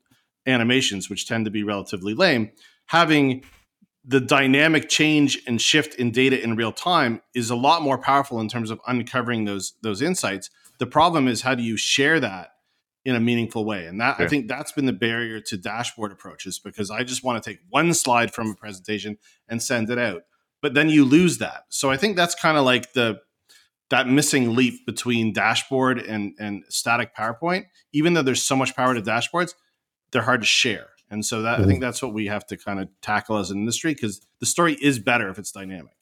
animations, 0.47 1.11
which 1.11 1.27
tend 1.27 1.45
to 1.45 1.51
be 1.51 1.63
relatively 1.63 2.15
lame. 2.15 2.49
Having 2.87 3.43
the 4.03 4.19
dynamic 4.19 4.89
change 4.89 5.39
and 5.45 5.61
shift 5.61 5.93
in 5.95 6.09
data 6.09 6.41
in 6.41 6.55
real 6.55 6.71
time 6.71 7.21
is 7.35 7.51
a 7.51 7.55
lot 7.55 7.83
more 7.83 7.99
powerful 7.99 8.39
in 8.39 8.49
terms 8.49 8.71
of 8.71 8.81
uncovering 8.87 9.45
those 9.45 9.73
those 9.83 10.01
insights. 10.01 10.49
The 10.79 10.87
problem 10.87 11.27
is 11.27 11.43
how 11.43 11.53
do 11.53 11.61
you 11.61 11.77
share 11.77 12.19
that 12.19 12.49
in 13.03 13.15
a 13.15 13.19
meaningful 13.19 13.65
way. 13.65 13.85
And 13.87 13.99
that 13.99 14.19
yeah. 14.19 14.25
I 14.25 14.27
think 14.27 14.47
that's 14.47 14.71
been 14.71 14.85
the 14.85 14.93
barrier 14.93 15.39
to 15.41 15.57
dashboard 15.57 16.11
approaches 16.11 16.59
because 16.59 16.91
I 16.91 17.03
just 17.03 17.23
want 17.23 17.41
to 17.41 17.49
take 17.49 17.59
one 17.69 17.93
slide 17.93 18.33
from 18.33 18.51
a 18.51 18.55
presentation 18.55 19.17
and 19.47 19.61
send 19.61 19.89
it 19.89 19.97
out. 19.97 20.23
But 20.61 20.75
then 20.75 20.89
you 20.89 21.05
lose 21.05 21.39
that. 21.39 21.65
So 21.69 21.89
I 21.89 21.97
think 21.97 22.15
that's 22.15 22.35
kind 22.35 22.57
of 22.57 22.65
like 22.65 22.93
the 22.93 23.21
that 23.89 24.07
missing 24.07 24.55
leap 24.55 24.85
between 24.85 25.33
dashboard 25.33 25.99
and 25.99 26.33
and 26.39 26.63
static 26.69 27.15
PowerPoint. 27.15 27.65
Even 27.91 28.13
though 28.13 28.21
there's 28.21 28.43
so 28.43 28.55
much 28.55 28.75
power 28.75 28.93
to 28.93 29.01
dashboards, 29.01 29.55
they're 30.11 30.21
hard 30.21 30.41
to 30.41 30.47
share. 30.47 30.87
And 31.09 31.25
so 31.25 31.41
that 31.41 31.55
mm-hmm. 31.55 31.63
I 31.63 31.67
think 31.67 31.81
that's 31.81 32.01
what 32.01 32.13
we 32.13 32.27
have 32.27 32.45
to 32.47 32.57
kind 32.57 32.79
of 32.79 32.87
tackle 33.01 33.37
as 33.37 33.51
an 33.51 33.57
industry 33.57 33.93
because 33.93 34.21
the 34.39 34.45
story 34.45 34.77
is 34.81 34.97
better 34.99 35.29
if 35.29 35.39
it's 35.39 35.51
dynamic. 35.51 35.93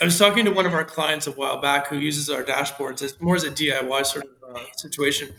I 0.00 0.04
was 0.04 0.18
talking 0.18 0.44
to 0.44 0.50
one 0.50 0.66
of 0.66 0.74
our 0.74 0.84
clients 0.84 1.26
a 1.26 1.32
while 1.32 1.60
back 1.60 1.88
who 1.88 1.96
uses 1.96 2.28
our 2.28 2.42
dashboards 2.42 3.02
as 3.02 3.20
more 3.20 3.36
as 3.36 3.44
a 3.44 3.50
DIY 3.50 4.06
sort 4.06 4.24
of 4.24 4.56
uh, 4.56 4.60
situation 4.76 5.34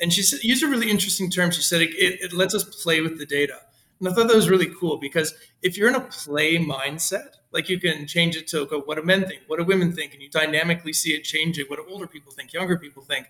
and 0.00 0.12
she 0.12 0.22
said, 0.22 0.42
used 0.42 0.62
a 0.62 0.68
really 0.68 0.90
interesting 0.90 1.30
term. 1.30 1.50
She 1.50 1.62
said 1.62 1.82
it, 1.82 1.90
it, 1.94 2.20
it 2.20 2.32
lets 2.32 2.54
us 2.54 2.64
play 2.82 3.00
with 3.00 3.18
the 3.18 3.26
data. 3.26 3.60
And 3.98 4.08
I 4.08 4.12
thought 4.12 4.28
that 4.28 4.36
was 4.36 4.48
really 4.48 4.72
cool 4.78 4.96
because 4.96 5.34
if 5.62 5.76
you're 5.76 5.88
in 5.88 5.96
a 5.96 6.00
play 6.00 6.56
mindset, 6.56 7.30
like 7.50 7.68
you 7.68 7.80
can 7.80 8.06
change 8.06 8.36
it 8.36 8.46
to 8.48 8.66
go, 8.66 8.80
what 8.80 8.96
do 8.96 9.02
men 9.02 9.26
think? 9.26 9.42
What 9.46 9.58
do 9.58 9.64
women 9.64 9.92
think? 9.92 10.12
And 10.12 10.22
you 10.22 10.30
dynamically 10.30 10.92
see 10.92 11.10
it 11.10 11.24
changing. 11.24 11.66
What 11.66 11.76
do 11.76 11.86
older 11.92 12.06
people 12.06 12.32
think? 12.32 12.52
Younger 12.52 12.78
people 12.78 13.02
think? 13.02 13.26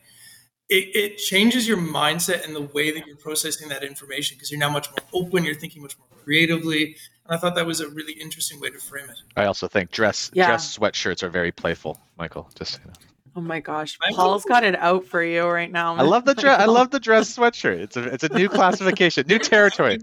It, 0.68 0.94
it 0.94 1.16
changes 1.16 1.66
your 1.66 1.78
mindset 1.78 2.44
and 2.44 2.54
the 2.54 2.61
way 2.61 2.90
that 2.90 3.07
you're 3.07 3.16
processing 3.16 3.68
that 3.68 3.83
information 3.83 4.37
because 4.37 4.50
you're 4.50 4.61
now 4.61 4.68
much 4.68 4.88
more 4.90 5.22
open. 5.22 5.44
You're 5.44 5.54
thinking 5.54 5.81
much 5.81 5.96
more 5.98 6.09
creatively. 6.22 6.96
And 7.24 7.37
I 7.37 7.38
thought 7.38 7.54
that 7.54 7.64
was 7.64 7.81
a 7.81 7.88
really 7.88 8.12
interesting 8.12 8.61
way 8.61 8.68
to 8.68 8.78
frame 8.78 9.09
it. 9.09 9.16
I 9.37 9.46
also 9.46 9.68
think 9.68 9.90
dress 9.90 10.31
yeah. 10.35 10.48
dress 10.48 10.76
sweatshirts 10.76 11.22
are 11.22 11.31
very 11.31 11.52
playful, 11.52 11.98
Michael. 12.18 12.50
Just 12.54 12.81
you 12.81 12.87
know. 12.88 12.92
Oh 13.38 13.40
my 13.40 13.61
gosh, 13.61 13.96
Paul's 14.14 14.44
got 14.44 14.64
it 14.64 14.74
out 14.74 15.05
for 15.05 15.22
you 15.22 15.46
right 15.46 15.70
now. 15.70 15.94
I 15.94 16.03
love 16.03 16.24
the 16.24 16.35
dress. 16.42 16.61
I 16.61 16.64
love 16.64 16.90
the 16.90 16.98
dress 16.98 17.37
sweatshirt. 17.37 17.79
It's 17.79 17.96
a 17.96 18.03
it's 18.03 18.24
a 18.24 18.29
new 18.31 18.48
classification, 18.48 19.29
new 19.29 19.38
territory. 19.38 20.01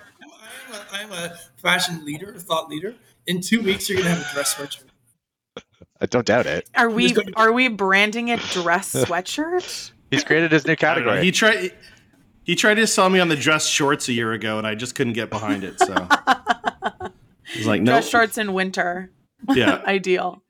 I'm 0.90 1.12
a 1.12 1.36
fashion 1.58 2.02
leader, 2.06 2.32
a 2.34 2.38
thought 2.40 2.70
leader. 2.70 2.94
In 3.26 3.42
two 3.42 3.60
weeks, 3.60 3.90
you're 3.90 3.98
gonna 3.98 4.14
have 4.14 4.30
a 4.30 4.32
dress 4.32 4.54
sweatshirt. 4.54 4.84
I 6.00 6.06
don't 6.06 6.24
doubt 6.24 6.46
it. 6.46 6.70
Are 6.74 6.88
we 6.88 7.14
are 7.36 7.52
we 7.52 7.68
branding 7.68 8.28
it 8.28 8.40
dress 8.40 8.90
sweatshirt? 8.94 9.90
He's 10.10 10.24
created 10.24 10.50
his 10.50 10.66
new 10.66 10.76
category. 10.76 11.22
He 11.22 11.32
tried 11.32 11.72
he 12.44 12.56
tried 12.56 12.76
to 12.76 12.86
sell 12.86 13.10
me 13.10 13.20
on 13.20 13.28
the 13.28 13.36
dress 13.36 13.66
shorts 13.66 14.08
a 14.08 14.14
year 14.14 14.32
ago, 14.32 14.56
and 14.56 14.66
I 14.66 14.74
just 14.74 14.94
couldn't 14.94 15.12
get 15.12 15.28
behind 15.28 15.62
it. 15.62 15.78
So 15.78 16.08
he's 17.52 17.66
like, 17.66 17.82
no 17.82 17.92
dress 17.92 18.08
shorts 18.08 18.38
in 18.38 18.54
winter. 18.54 19.10
Yeah, 19.54 19.82
ideal. 19.84 20.42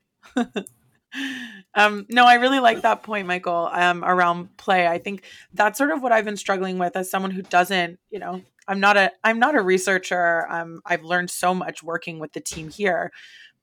Um, 1.77 2.07
no, 2.09 2.25
I 2.25 2.35
really 2.35 2.59
like 2.59 2.81
that 2.81 3.03
point, 3.03 3.27
Michael, 3.27 3.69
um, 3.71 4.03
around 4.03 4.57
play. 4.57 4.87
I 4.87 4.97
think 4.97 5.21
that's 5.53 5.77
sort 5.77 5.91
of 5.91 6.01
what 6.01 6.11
I've 6.11 6.25
been 6.25 6.35
struggling 6.35 6.79
with 6.79 6.97
as 6.97 7.09
someone 7.09 7.29
who 7.29 7.43
doesn't, 7.43 7.99
you 8.09 8.17
know, 8.17 8.41
I'm 8.67 8.79
not 8.79 8.97
a 8.97 9.11
I'm 9.23 9.37
not 9.39 9.55
a 9.55 9.61
researcher. 9.61 10.47
Um, 10.49 10.81
I've 10.85 11.03
learned 11.03 11.29
so 11.29 11.53
much 11.53 11.83
working 11.83 12.17
with 12.19 12.33
the 12.33 12.41
team 12.41 12.69
here, 12.69 13.11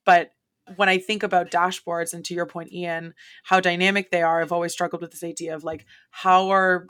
but 0.05 0.31
when 0.77 0.89
I 0.89 0.99
think 0.99 1.23
about 1.23 1.51
dashboards 1.51 2.15
and 2.15 2.25
to 2.25 2.35
your 2.35 2.47
point, 2.47 2.73
Ian, 2.73 3.15
how 3.43 3.61
dynamic 3.61 4.11
they 4.11 4.23
are, 4.23 4.41
I've 4.41 4.53
always 4.53 4.73
struggled 4.73 5.03
with 5.03 5.11
this 5.11 5.25
idea 5.25 5.55
of 5.55 5.65
like 5.65 5.85
how 6.11 6.51
are 6.51 6.87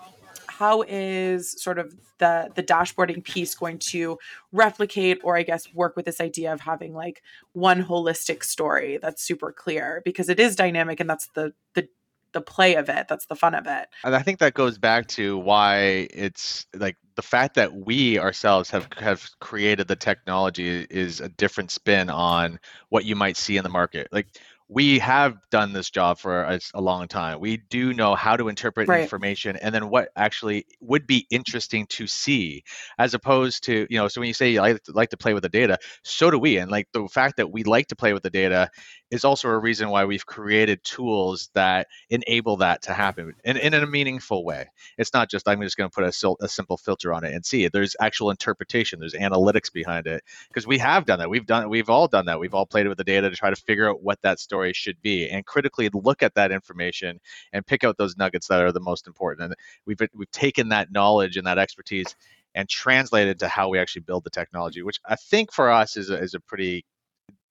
how 0.58 0.82
is 0.82 1.60
sort 1.60 1.78
of 1.78 1.94
the 2.18 2.50
the 2.54 2.62
dashboarding 2.62 3.22
piece 3.24 3.54
going 3.54 3.78
to 3.78 4.18
replicate 4.52 5.18
or 5.24 5.36
i 5.36 5.42
guess 5.42 5.72
work 5.74 5.96
with 5.96 6.04
this 6.04 6.20
idea 6.20 6.52
of 6.52 6.60
having 6.60 6.94
like 6.94 7.22
one 7.52 7.84
holistic 7.84 8.44
story 8.44 8.98
that's 9.00 9.22
super 9.22 9.52
clear 9.52 10.02
because 10.04 10.28
it 10.28 10.38
is 10.38 10.56
dynamic 10.56 11.00
and 11.00 11.10
that's 11.10 11.28
the 11.34 11.52
the 11.74 11.88
the 12.34 12.42
play 12.42 12.74
of 12.74 12.90
it. 12.90 13.08
That's 13.08 13.26
the 13.26 13.36
fun 13.36 13.54
of 13.54 13.66
it. 13.66 13.88
And 14.04 14.14
I 14.14 14.20
think 14.20 14.40
that 14.40 14.52
goes 14.52 14.76
back 14.76 15.06
to 15.08 15.38
why 15.38 16.08
it's 16.12 16.66
like 16.74 16.96
the 17.14 17.22
fact 17.22 17.54
that 17.54 17.72
we 17.72 18.18
ourselves 18.18 18.68
have 18.70 18.88
have 18.98 19.30
created 19.40 19.88
the 19.88 19.96
technology 19.96 20.86
is 20.90 21.20
a 21.20 21.30
different 21.30 21.70
spin 21.70 22.10
on 22.10 22.60
what 22.90 23.06
you 23.06 23.16
might 23.16 23.38
see 23.38 23.56
in 23.56 23.62
the 23.62 23.70
market. 23.70 24.08
Like 24.12 24.26
we 24.68 24.98
have 24.98 25.36
done 25.50 25.72
this 25.72 25.90
job 25.90 26.18
for 26.18 26.42
a, 26.42 26.58
a, 26.72 26.80
long 26.80 27.06
time. 27.06 27.38
We 27.38 27.58
do 27.58 27.92
know 27.92 28.14
how 28.14 28.36
to 28.36 28.48
interpret 28.48 28.88
right. 28.88 29.02
information 29.02 29.56
and 29.56 29.74
then 29.74 29.90
what 29.90 30.08
actually 30.16 30.66
would 30.80 31.06
be 31.06 31.26
interesting 31.30 31.86
to 31.90 32.06
see, 32.06 32.64
as 32.98 33.12
opposed 33.12 33.64
to, 33.64 33.86
you 33.90 33.98
know, 33.98 34.08
so 34.08 34.20
when 34.20 34.28
you 34.28 34.34
say 34.34 34.52
you 34.52 34.60
like, 34.60 34.80
like 34.88 35.10
to 35.10 35.18
play 35.18 35.34
with 35.34 35.42
the 35.42 35.50
data, 35.50 35.78
so 36.02 36.30
do 36.30 36.38
we. 36.38 36.56
And 36.56 36.70
like 36.70 36.88
the 36.92 37.06
fact 37.08 37.36
that 37.36 37.52
we 37.52 37.62
like 37.62 37.88
to 37.88 37.96
play 37.96 38.14
with 38.14 38.22
the 38.22 38.30
data 38.30 38.70
is 39.14 39.24
also 39.24 39.48
a 39.48 39.56
reason 39.56 39.90
why 39.90 40.04
we've 40.04 40.26
created 40.26 40.82
tools 40.82 41.48
that 41.54 41.86
enable 42.10 42.56
that 42.56 42.82
to 42.82 42.92
happen 42.92 43.32
in, 43.44 43.56
in 43.56 43.72
a 43.72 43.86
meaningful 43.86 44.44
way. 44.44 44.66
It's 44.98 45.14
not 45.14 45.30
just, 45.30 45.48
I'm 45.48 45.62
just 45.62 45.76
going 45.76 45.88
to 45.88 45.94
put 45.94 46.02
a, 46.02 46.36
a 46.42 46.48
simple 46.48 46.76
filter 46.76 47.14
on 47.14 47.22
it 47.22 47.32
and 47.32 47.46
see 47.46 47.62
it. 47.62 47.72
There's 47.72 47.94
actual 48.00 48.30
interpretation, 48.30 48.98
there's 48.98 49.14
analytics 49.14 49.72
behind 49.72 50.08
it. 50.08 50.24
Because 50.48 50.66
we 50.66 50.78
have 50.78 51.06
done 51.06 51.20
that. 51.20 51.30
We've 51.30 51.46
done, 51.46 51.68
we've 51.68 51.88
all 51.88 52.08
done 52.08 52.26
that. 52.26 52.40
We've 52.40 52.54
all 52.54 52.66
played 52.66 52.88
with 52.88 52.98
the 52.98 53.04
data 53.04 53.30
to 53.30 53.36
try 53.36 53.50
to 53.50 53.56
figure 53.56 53.88
out 53.88 54.02
what 54.02 54.20
that 54.22 54.40
story 54.40 54.72
should 54.72 55.00
be 55.00 55.30
and 55.30 55.46
critically 55.46 55.88
look 55.92 56.24
at 56.24 56.34
that 56.34 56.50
information 56.50 57.20
and 57.52 57.64
pick 57.64 57.84
out 57.84 57.96
those 57.96 58.16
nuggets 58.16 58.48
that 58.48 58.62
are 58.62 58.72
the 58.72 58.80
most 58.80 59.06
important. 59.06 59.44
And 59.44 59.54
we've 59.86 60.00
we've 60.12 60.30
taken 60.32 60.70
that 60.70 60.90
knowledge 60.90 61.36
and 61.36 61.46
that 61.46 61.58
expertise 61.58 62.16
and 62.52 62.68
translated 62.68 63.38
to 63.38 63.48
how 63.48 63.68
we 63.68 63.78
actually 63.78 64.02
build 64.02 64.24
the 64.24 64.30
technology, 64.30 64.82
which 64.82 64.98
I 65.06 65.14
think 65.14 65.52
for 65.52 65.70
us 65.70 65.96
is 65.96 66.10
a, 66.10 66.18
is 66.18 66.34
a 66.34 66.40
pretty 66.40 66.84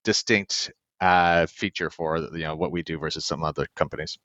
distinct 0.04 0.72
uh, 1.02 1.46
feature 1.48 1.90
for 1.90 2.18
you 2.18 2.44
know 2.44 2.56
what 2.56 2.72
we 2.72 2.82
do 2.84 2.98
versus 2.98 3.26
some 3.26 3.44
other 3.44 3.68
companies. 3.76 4.18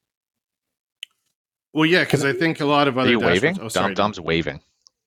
Well, 1.73 1.87
yeah, 1.87 2.05
because 2.05 2.25
I 2.25 2.33
think 2.33 2.61
a 2.61 2.67
lot 2.67 2.89
of 2.89 2.99
other 2.99 3.09
Are 3.09 3.13
you 3.13 3.21
waving. 3.21 3.59
Oh, 3.61 3.69
sorry, 3.69 3.95
Dom, 3.95 4.13
Dom's 4.13 4.21
waving. 4.21 4.61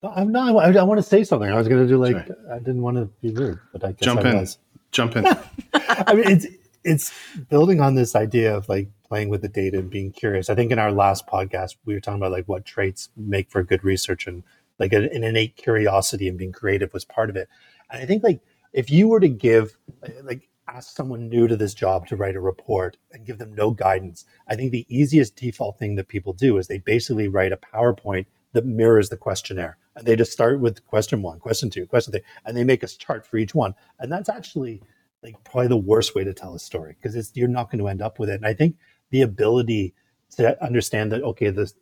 I'm 0.04 0.32
not. 0.32 0.56
I, 0.56 0.80
I 0.80 0.84
want 0.84 1.00
to 1.00 1.04
say 1.04 1.24
something. 1.24 1.50
I 1.50 1.56
was 1.56 1.68
going 1.68 1.82
to 1.82 1.88
do 1.88 1.98
like 1.98 2.28
sorry. 2.28 2.40
I 2.52 2.58
didn't 2.60 2.82
want 2.82 2.98
to 2.98 3.06
be 3.22 3.32
rude, 3.34 3.60
but 3.72 3.84
I 3.84 3.92
guess 3.92 4.00
jump 4.02 4.22
I 4.22 4.32
in. 4.32 4.38
Was. 4.38 4.58
Jump 4.92 5.16
in. 5.16 5.26
I 5.74 6.14
mean, 6.14 6.28
it's 6.28 6.48
it's 6.84 7.14
building 7.50 7.80
on 7.82 7.96
this 7.96 8.16
idea 8.16 8.56
of 8.56 8.68
like 8.68 8.90
playing 9.08 9.30
with 9.30 9.42
the 9.42 9.48
data 9.48 9.78
and 9.78 9.90
being 9.90 10.12
curious. 10.12 10.50
I 10.50 10.56
think 10.56 10.72
in 10.72 10.80
our 10.80 10.92
last 10.92 11.28
podcast 11.28 11.78
we 11.86 11.94
were 11.94 12.00
talking 12.00 12.20
about 12.20 12.32
like 12.32 12.48
what 12.48 12.66
traits 12.66 13.10
make 13.16 13.50
for 13.50 13.64
good 13.64 13.84
research 13.84 14.26
and 14.26 14.44
like 14.80 14.94
an, 14.94 15.04
an 15.06 15.24
innate 15.24 15.56
curiosity 15.56 16.28
and 16.28 16.38
being 16.38 16.52
creative 16.52 16.94
was 16.94 17.06
part 17.06 17.30
of 17.30 17.36
it. 17.36 17.48
And 17.92 18.02
I 18.02 18.06
think 18.06 18.24
like 18.24 18.42
if 18.74 18.90
you 18.90 19.08
were 19.08 19.20
to 19.20 19.28
give 19.28 19.78
like 20.24 20.48
ask 20.74 20.96
someone 20.96 21.28
new 21.28 21.48
to 21.48 21.58
this 21.58 21.74
job 21.74 22.08
to 22.08 22.16
write 22.16 22.36
a 22.36 22.42
report 22.42 22.98
and 23.12 23.26
give 23.26 23.38
them 23.38 23.54
no 23.54 23.72
guidance, 23.72 24.26
I 24.48 24.56
think 24.56 24.72
the 24.72 24.86
easiest 24.90 25.36
default 25.36 25.78
thing 25.78 25.96
that 25.96 26.08
people 26.08 26.34
do 26.34 26.58
is 26.58 26.68
they 26.68 26.80
basically 26.80 27.28
write 27.28 27.52
a 27.52 27.58
PowerPoint 27.58 28.26
that 28.54 28.66
mirrors 28.66 29.10
the 29.10 29.18
questionnaire. 29.18 29.78
And 29.96 30.06
they 30.06 30.16
just 30.16 30.32
start 30.32 30.60
with 30.60 30.86
question 30.86 31.22
one, 31.22 31.40
question 31.40 31.70
two, 31.70 31.86
question 31.86 32.14
three, 32.14 32.24
and 32.46 32.56
they 32.56 32.64
make 32.64 32.84
a 32.84 32.88
chart 32.88 33.26
for 33.26 33.38
each 33.38 33.54
one. 33.54 33.76
And 34.00 34.12
that's 34.12 34.30
actually 34.30 34.82
like 35.24 35.36
probably 35.44 35.68
the 35.68 35.78
worst 35.78 36.16
way 36.16 36.24
to 36.24 36.34
tell 36.34 36.56
a 36.56 36.60
story 36.60 36.96
because 36.98 37.16
it's 37.16 37.32
you're 37.36 37.48
not 37.48 37.70
going 37.70 37.80
to 37.80 37.88
end 37.88 38.02
up 38.02 38.18
with 38.18 38.30
it. 38.30 38.36
And 38.36 38.46
I 38.46 38.54
think 38.54 38.78
the 39.10 39.22
ability 39.22 39.94
to 40.38 40.64
understand 40.64 41.12
that 41.12 41.24
okay, 41.24 41.50
this 41.50 41.74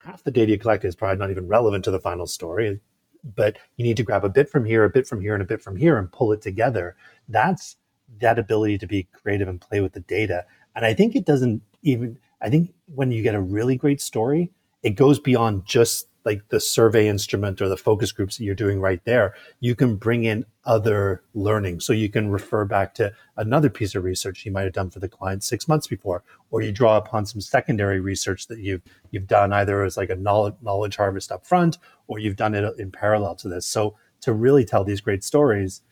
half 0.00 0.22
the 0.22 0.30
data 0.30 0.52
you 0.52 0.58
collect 0.58 0.84
is 0.84 0.94
probably 0.94 1.18
not 1.18 1.30
even 1.30 1.48
relevant 1.48 1.84
to 1.84 1.90
the 1.90 1.98
final 1.98 2.26
story, 2.26 2.80
but 3.24 3.56
you 3.76 3.84
need 3.84 3.96
to 3.96 4.02
grab 4.02 4.24
a 4.24 4.28
bit 4.28 4.48
from 4.48 4.64
here, 4.64 4.84
a 4.84 4.90
bit 4.90 5.06
from 5.06 5.20
here, 5.20 5.34
and 5.34 5.42
a 5.42 5.46
bit 5.46 5.62
from 5.62 5.76
here 5.76 5.96
and 5.96 6.12
pull 6.12 6.32
it 6.32 6.42
together. 6.42 6.96
That's 7.28 7.76
that 8.20 8.38
ability 8.38 8.78
to 8.78 8.86
be 8.86 9.04
creative 9.12 9.48
and 9.48 9.60
play 9.60 9.80
with 9.80 9.92
the 9.92 10.00
data. 10.00 10.44
And 10.74 10.84
I 10.84 10.94
think 10.94 11.14
it 11.14 11.24
doesn't 11.24 11.62
even 11.82 12.18
I 12.40 12.50
think 12.50 12.74
when 12.86 13.12
you 13.12 13.22
get 13.22 13.34
a 13.34 13.40
really 13.40 13.76
great 13.76 14.00
story, 14.00 14.50
it 14.82 14.90
goes 14.90 15.18
beyond 15.18 15.64
just 15.64 16.08
like 16.26 16.48
the 16.48 16.58
survey 16.58 17.06
instrument 17.06 17.62
or 17.62 17.68
the 17.68 17.76
focus 17.76 18.10
groups 18.10 18.36
that 18.36 18.44
you're 18.44 18.54
doing 18.54 18.80
right 18.80 19.02
there, 19.04 19.32
you 19.60 19.76
can 19.76 19.94
bring 19.94 20.24
in 20.24 20.44
other 20.64 21.22
learning. 21.34 21.78
So 21.78 21.92
you 21.92 22.10
can 22.10 22.30
refer 22.30 22.64
back 22.64 22.94
to 22.94 23.12
another 23.36 23.70
piece 23.70 23.94
of 23.94 24.02
research 24.02 24.44
you 24.44 24.50
might 24.50 24.64
have 24.64 24.72
done 24.72 24.90
for 24.90 24.98
the 24.98 25.08
client 25.08 25.44
six 25.44 25.68
months 25.68 25.86
before, 25.86 26.24
or 26.50 26.60
you 26.60 26.72
draw 26.72 26.96
upon 26.96 27.26
some 27.26 27.40
secondary 27.40 28.00
research 28.00 28.48
that 28.48 28.58
you've 28.58 28.82
you've 29.12 29.28
done 29.28 29.52
either 29.52 29.84
as 29.84 29.96
like 29.96 30.10
a 30.10 30.16
knowledge 30.16 30.56
knowledge 30.60 30.96
harvest 30.96 31.30
up 31.30 31.46
front, 31.46 31.78
or 32.08 32.18
you've 32.18 32.36
done 32.36 32.56
it 32.56 32.78
in 32.78 32.90
parallel 32.90 33.36
to 33.36 33.48
this. 33.48 33.64
So 33.64 33.96
to 34.22 34.32
really 34.32 34.64
tell 34.64 34.82
these 34.82 35.00
great 35.00 35.22
stories, 35.22 35.82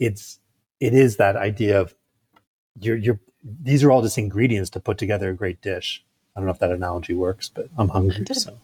it's 0.00 0.40
it 0.80 0.94
is 0.94 1.16
that 1.16 1.36
idea 1.36 1.80
of 1.80 1.94
you're 2.80 2.96
you're 2.96 3.20
these 3.42 3.84
are 3.84 3.90
all 3.90 4.02
just 4.02 4.18
ingredients 4.18 4.70
to 4.70 4.80
put 4.80 4.98
together 4.98 5.30
a 5.30 5.34
great 5.34 5.60
dish. 5.62 6.04
I 6.34 6.40
don't 6.40 6.46
know 6.46 6.52
if 6.52 6.58
that 6.58 6.72
analogy 6.72 7.14
works, 7.14 7.48
but 7.48 7.68
I'm 7.78 7.88
hungry. 7.88 8.26
So 8.32 8.58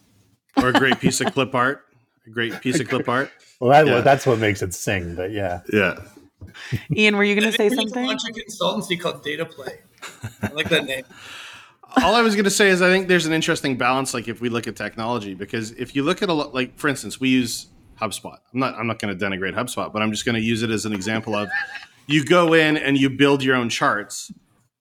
or 0.57 0.67
a 0.67 0.73
great 0.73 0.99
piece 0.99 1.21
of 1.21 1.33
clip 1.33 1.55
art. 1.55 1.85
A 2.27 2.29
great 2.29 2.61
piece 2.61 2.79
of 2.79 2.87
clip 2.87 3.09
art. 3.09 3.31
Well, 3.59 3.71
that, 3.71 3.85
yeah. 3.85 3.93
well, 3.93 4.01
that's 4.01 4.25
what 4.25 4.39
makes 4.39 4.61
it 4.61 4.73
sing. 4.73 5.15
But 5.15 5.31
yeah, 5.31 5.61
yeah. 5.71 5.99
Ian, 6.95 7.17
were 7.17 7.23
you 7.23 7.35
going 7.35 7.49
to 7.49 7.57
say 7.57 7.69
something? 7.69 8.05
Launch 8.05 8.21
a 8.29 8.33
consultancy 8.33 8.99
called 8.99 9.23
Data 9.23 9.45
Play. 9.45 9.79
I 10.41 10.49
like 10.49 10.69
that 10.69 10.85
name. 10.85 11.05
All 12.03 12.15
I 12.15 12.21
was 12.21 12.35
going 12.35 12.45
to 12.45 12.51
say 12.51 12.69
is 12.69 12.81
I 12.81 12.89
think 12.89 13.07
there's 13.07 13.25
an 13.25 13.33
interesting 13.33 13.77
balance. 13.77 14.13
Like 14.13 14.27
if 14.27 14.41
we 14.41 14.49
look 14.49 14.67
at 14.67 14.75
technology, 14.75 15.33
because 15.33 15.71
if 15.71 15.95
you 15.95 16.03
look 16.03 16.21
at 16.21 16.29
a 16.29 16.33
lot, 16.33 16.53
like 16.53 16.77
for 16.77 16.87
instance, 16.87 17.19
we 17.19 17.29
use 17.29 17.67
HubSpot. 18.01 18.37
I'm 18.53 18.59
not 18.59 18.75
I'm 18.75 18.87
not 18.87 18.99
going 18.99 19.17
to 19.17 19.25
denigrate 19.25 19.53
HubSpot, 19.53 19.93
but 19.93 20.01
I'm 20.01 20.11
just 20.11 20.25
going 20.25 20.35
to 20.35 20.41
use 20.41 20.63
it 20.63 20.71
as 20.71 20.85
an 20.85 20.93
example 20.93 21.35
of 21.35 21.49
you 22.07 22.25
go 22.25 22.53
in 22.53 22.77
and 22.77 22.97
you 22.97 23.09
build 23.09 23.43
your 23.43 23.55
own 23.55 23.69
charts. 23.69 24.31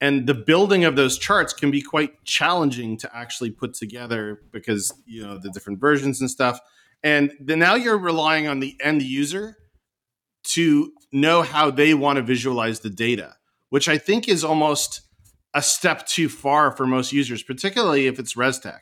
And 0.01 0.27
the 0.27 0.35
building 0.35 0.85
of 0.85 0.97
those 0.97 1.17
charts 1.17 1.53
can 1.53 1.71
be 1.71 1.81
quite 1.81 2.25
challenging 2.25 2.97
to 2.99 3.17
actually 3.17 3.51
put 3.51 3.75
together 3.75 4.41
because 4.51 4.93
you 5.07 5.25
know 5.25 5.39
the 5.39 5.51
different 5.51 5.79
versions 5.79 6.21
and 6.21 6.29
stuff. 6.29 6.59
And 7.05 7.33
then 7.41 7.59
now 7.59 7.75
you're 7.75 7.99
relying 7.99 8.49
on 8.49 8.61
the 8.61 8.77
end 8.83 9.03
user 9.03 9.57
to 10.45 10.93
know 11.13 11.43
how 11.43 11.71
they 11.71 11.95
want 11.95 12.17
to 12.17 12.23
visualize 12.23 12.81
the 12.81 12.91
data 12.91 13.37
which 13.69 13.89
i 13.89 13.99
think 13.99 14.29
is 14.29 14.45
almost 14.45 15.03
a 15.55 15.63
step 15.63 16.07
too 16.07 16.29
far 16.29 16.71
for 16.71 16.87
most 16.87 17.13
users 17.13 17.43
particularly 17.43 18.07
if 18.07 18.19
it's 18.19 18.35
ResTech 18.35 18.81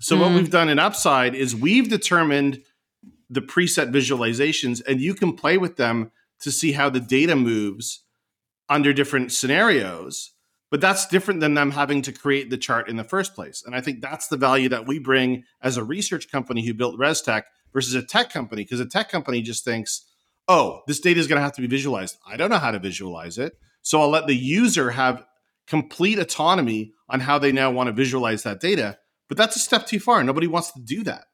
so 0.00 0.16
mm. 0.16 0.20
what 0.20 0.32
we've 0.32 0.50
done 0.50 0.68
in 0.68 0.78
Upsiide 0.78 1.34
is 1.34 1.54
we've 1.54 1.88
determined 1.88 2.62
the 3.30 3.40
preset 3.40 3.92
visualizations 3.92 4.82
and 4.86 5.00
you 5.00 5.14
can 5.14 5.34
play 5.34 5.56
with 5.56 5.76
them 5.76 6.10
to 6.40 6.50
see 6.50 6.72
how 6.72 6.90
the 6.90 7.00
data 7.00 7.36
moves 7.36 8.04
under 8.68 8.92
different 8.92 9.32
scenarios 9.32 10.34
but 10.74 10.80
that's 10.80 11.06
different 11.06 11.38
than 11.38 11.54
them 11.54 11.70
having 11.70 12.02
to 12.02 12.10
create 12.10 12.50
the 12.50 12.58
chart 12.58 12.88
in 12.88 12.96
the 12.96 13.04
first 13.04 13.36
place. 13.36 13.62
And 13.64 13.76
I 13.76 13.80
think 13.80 14.00
that's 14.00 14.26
the 14.26 14.36
value 14.36 14.68
that 14.70 14.88
we 14.88 14.98
bring 14.98 15.44
as 15.62 15.76
a 15.76 15.84
research 15.84 16.28
company 16.32 16.66
who 16.66 16.74
built 16.74 16.98
ResTech 16.98 17.44
versus 17.72 17.94
a 17.94 18.02
tech 18.02 18.32
company, 18.32 18.64
because 18.64 18.80
a 18.80 18.84
tech 18.84 19.08
company 19.08 19.40
just 19.40 19.64
thinks, 19.64 20.04
oh, 20.48 20.80
this 20.88 20.98
data 20.98 21.20
is 21.20 21.28
going 21.28 21.36
to 21.36 21.44
have 21.44 21.54
to 21.54 21.60
be 21.60 21.68
visualized. 21.68 22.16
I 22.26 22.36
don't 22.36 22.50
know 22.50 22.58
how 22.58 22.72
to 22.72 22.80
visualize 22.80 23.38
it. 23.38 23.56
So 23.82 24.00
I'll 24.00 24.10
let 24.10 24.26
the 24.26 24.34
user 24.34 24.90
have 24.90 25.24
complete 25.68 26.18
autonomy 26.18 26.94
on 27.08 27.20
how 27.20 27.38
they 27.38 27.52
now 27.52 27.70
want 27.70 27.86
to 27.86 27.92
visualize 27.92 28.42
that 28.42 28.58
data. 28.58 28.98
But 29.28 29.38
that's 29.38 29.54
a 29.54 29.60
step 29.60 29.86
too 29.86 30.00
far. 30.00 30.24
Nobody 30.24 30.48
wants 30.48 30.72
to 30.72 30.80
do 30.80 31.04
that, 31.04 31.26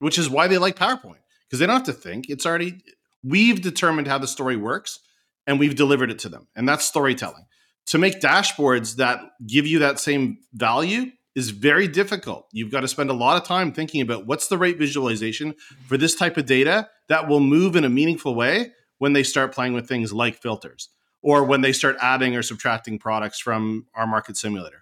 which 0.00 0.18
is 0.18 0.28
why 0.28 0.48
they 0.48 0.58
like 0.58 0.74
PowerPoint, 0.74 1.22
because 1.46 1.60
they 1.60 1.66
don't 1.66 1.76
have 1.76 1.84
to 1.84 1.92
think. 1.92 2.28
It's 2.28 2.44
already, 2.44 2.82
we've 3.22 3.60
determined 3.60 4.08
how 4.08 4.18
the 4.18 4.26
story 4.26 4.56
works 4.56 5.00
and 5.46 5.58
we've 5.58 5.74
delivered 5.74 6.10
it 6.10 6.18
to 6.20 6.28
them. 6.28 6.48
And 6.54 6.68
that's 6.68 6.84
storytelling 6.84 7.46
to 7.86 7.98
make 7.98 8.20
dashboards 8.20 8.96
that 8.96 9.20
give 9.46 9.66
you 9.66 9.80
that 9.80 9.98
same 9.98 10.38
value 10.52 11.10
is 11.34 11.50
very 11.50 11.88
difficult. 11.88 12.46
You've 12.52 12.70
got 12.70 12.80
to 12.80 12.88
spend 12.88 13.10
a 13.10 13.14
lot 13.14 13.36
of 13.36 13.46
time 13.46 13.72
thinking 13.72 14.00
about 14.00 14.26
what's 14.26 14.48
the 14.48 14.58
right 14.58 14.76
visualization 14.76 15.54
for 15.86 15.96
this 15.96 16.14
type 16.14 16.36
of 16.36 16.46
data 16.46 16.88
that 17.08 17.28
will 17.28 17.40
move 17.40 17.76
in 17.76 17.84
a 17.84 17.88
meaningful 17.88 18.34
way 18.34 18.72
when 18.98 19.12
they 19.12 19.22
start 19.22 19.52
playing 19.52 19.72
with 19.72 19.88
things 19.88 20.12
like 20.12 20.40
filters 20.40 20.88
or 21.22 21.44
when 21.44 21.60
they 21.60 21.72
start 21.72 21.96
adding 22.00 22.36
or 22.36 22.42
subtracting 22.42 22.98
products 22.98 23.40
from 23.40 23.86
our 23.94 24.06
market 24.06 24.36
simulator. 24.36 24.79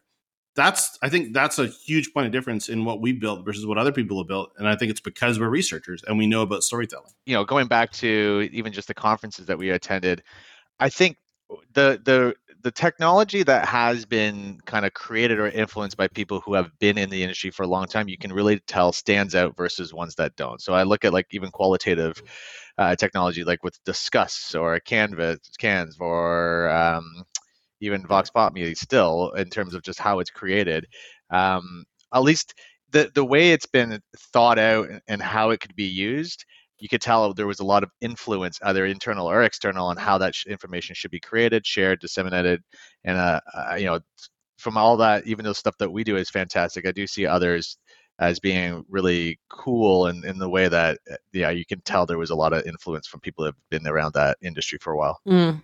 That's 0.59 0.99
I 1.03 1.09
think 1.09 1.33
that's 1.33 1.61
a 1.61 1.69
huge 1.69 2.13
point 2.13 2.27
of 2.27 2.33
difference 2.33 2.69
in 2.69 2.85
what 2.85 3.01
we 3.01 3.13
built 3.13 3.45
versus 3.45 3.65
what 3.65 3.79
other 3.79 3.93
people 3.93 4.19
have 4.19 4.27
built. 4.27 4.51
And 4.59 4.67
I 4.67 4.75
think 4.75 4.91
it's 4.91 4.99
because 4.99 5.39
we're 5.39 5.49
researchers 5.49 6.03
and 6.03 6.19
we 6.19 6.27
know 6.27 6.43
about 6.43 6.65
storytelling. 6.65 7.13
You 7.27 7.35
know, 7.35 7.45
going 7.45 7.69
back 7.69 7.93
to 7.93 8.49
even 8.51 8.73
just 8.73 8.89
the 8.89 8.95
conferences 8.95 9.47
that 9.47 9.57
we 9.57 9.71
attended, 9.71 10.25
I 10.81 10.89
think 10.89 11.17
the 11.75 12.01
the 12.05 12.35
the 12.63 12.73
technology 12.73 13.45
that 13.45 13.69
has 13.69 14.05
been 14.05 14.59
kind 14.67 14.85
of 14.85 14.93
created 14.95 15.39
or 15.39 15.47
influenced 15.47 15.97
by 15.97 16.09
people 16.09 16.41
who 16.41 16.55
have 16.55 16.77
been 16.81 16.99
in 16.99 17.09
the 17.09 17.23
industry 17.23 17.51
for 17.51 17.63
a 17.63 17.69
long 17.69 17.87
time, 17.87 18.09
you 18.09 18.19
can 18.19 18.33
really 18.33 18.59
tell 18.67 18.91
stands 18.91 19.37
out 19.37 19.57
versus 19.57 19.95
ones 19.95 20.17
that 20.17 20.35
don't. 20.35 20.61
So 20.61 20.75
I 20.75 20.83
look 20.83 21.05
at 21.05 21.13
like 21.13 21.29
even 21.31 21.53
qualitative 21.53 22.21
uh, 22.77 22.97
technology, 22.97 23.45
like 23.45 23.63
with 23.63 23.79
Disqus 23.85 24.59
or 24.61 24.81
Canvas, 24.81 25.39
Cans, 25.57 25.97
or 26.01 26.69
um, 26.71 27.25
even 27.81 28.07
Vox 28.07 28.31
Pop 28.31 28.53
Me 28.53 28.75
still 28.75 29.31
in 29.33 29.49
terms 29.51 29.75
of 29.75 29.83
just 29.83 29.99
how 29.99 30.19
it's 30.21 30.31
created. 30.31 30.87
Um, 31.31 31.85
at 32.15 32.23
least 32.23 32.55
the 32.91 33.11
the 33.15 33.25
way 33.25 33.53
it's 33.53 33.67
been 33.67 34.01
thought 34.33 34.59
out 34.59 34.89
and 35.09 35.21
how 35.21 35.51
it 35.51 35.61
could 35.61 35.77
be 35.77 35.85
used 35.85 36.45
you 36.81 36.89
could 36.89 37.01
tell 37.01 37.35
there 37.35 37.47
was 37.47 37.61
a 37.61 37.65
lot 37.65 37.83
of 37.83 37.91
influence, 38.01 38.59
either 38.63 38.87
internal 38.87 39.29
or 39.29 39.43
external, 39.43 39.87
on 39.89 39.97
how 39.97 40.19
that 40.19 40.35
sh- 40.35 40.47
information 40.47 40.95
should 40.95 41.11
be 41.11 41.21
created, 41.21 41.67
shared, 41.67 42.01
disseminated, 42.01 42.63
and 43.05 43.19
uh, 43.19 43.41
uh, 43.53 43.75
you 43.75 43.87
know, 43.87 43.99
from 44.59 44.77
all 44.77 44.97
that, 44.97 45.27
even 45.27 45.45
though 45.45 45.53
stuff 45.53 45.77
that 45.79 45.91
we 45.91 46.05
do 46.05 46.17
is 46.17 46.31
fantastic, 46.31 46.87
I 46.87 46.93
do 46.93 47.07
see 47.07 47.27
others 47.27 47.79
as 48.21 48.41
being 48.41 48.85
really 48.89 49.39
cool 49.49 50.09
in, 50.09 50.25
in 50.25 50.39
the 50.39 50.49
way 50.49 50.69
that 50.69 50.99
uh, 51.11 51.15
yeah 51.33 51.51
you 51.51 51.65
can 51.65 51.81
tell 51.83 52.05
there 52.05 52.19
was 52.19 52.31
a 52.31 52.35
lot 52.35 52.53
of 52.53 52.67
influence 52.67 53.07
from 53.07 53.21
people 53.21 53.45
that 53.45 53.55
have 53.55 53.71
been 53.81 53.87
around 53.91 54.13
that 54.15 54.37
industry 54.43 54.79
for 54.81 54.93
a 54.93 54.97
while 54.97 55.21
Mm. 55.27 55.63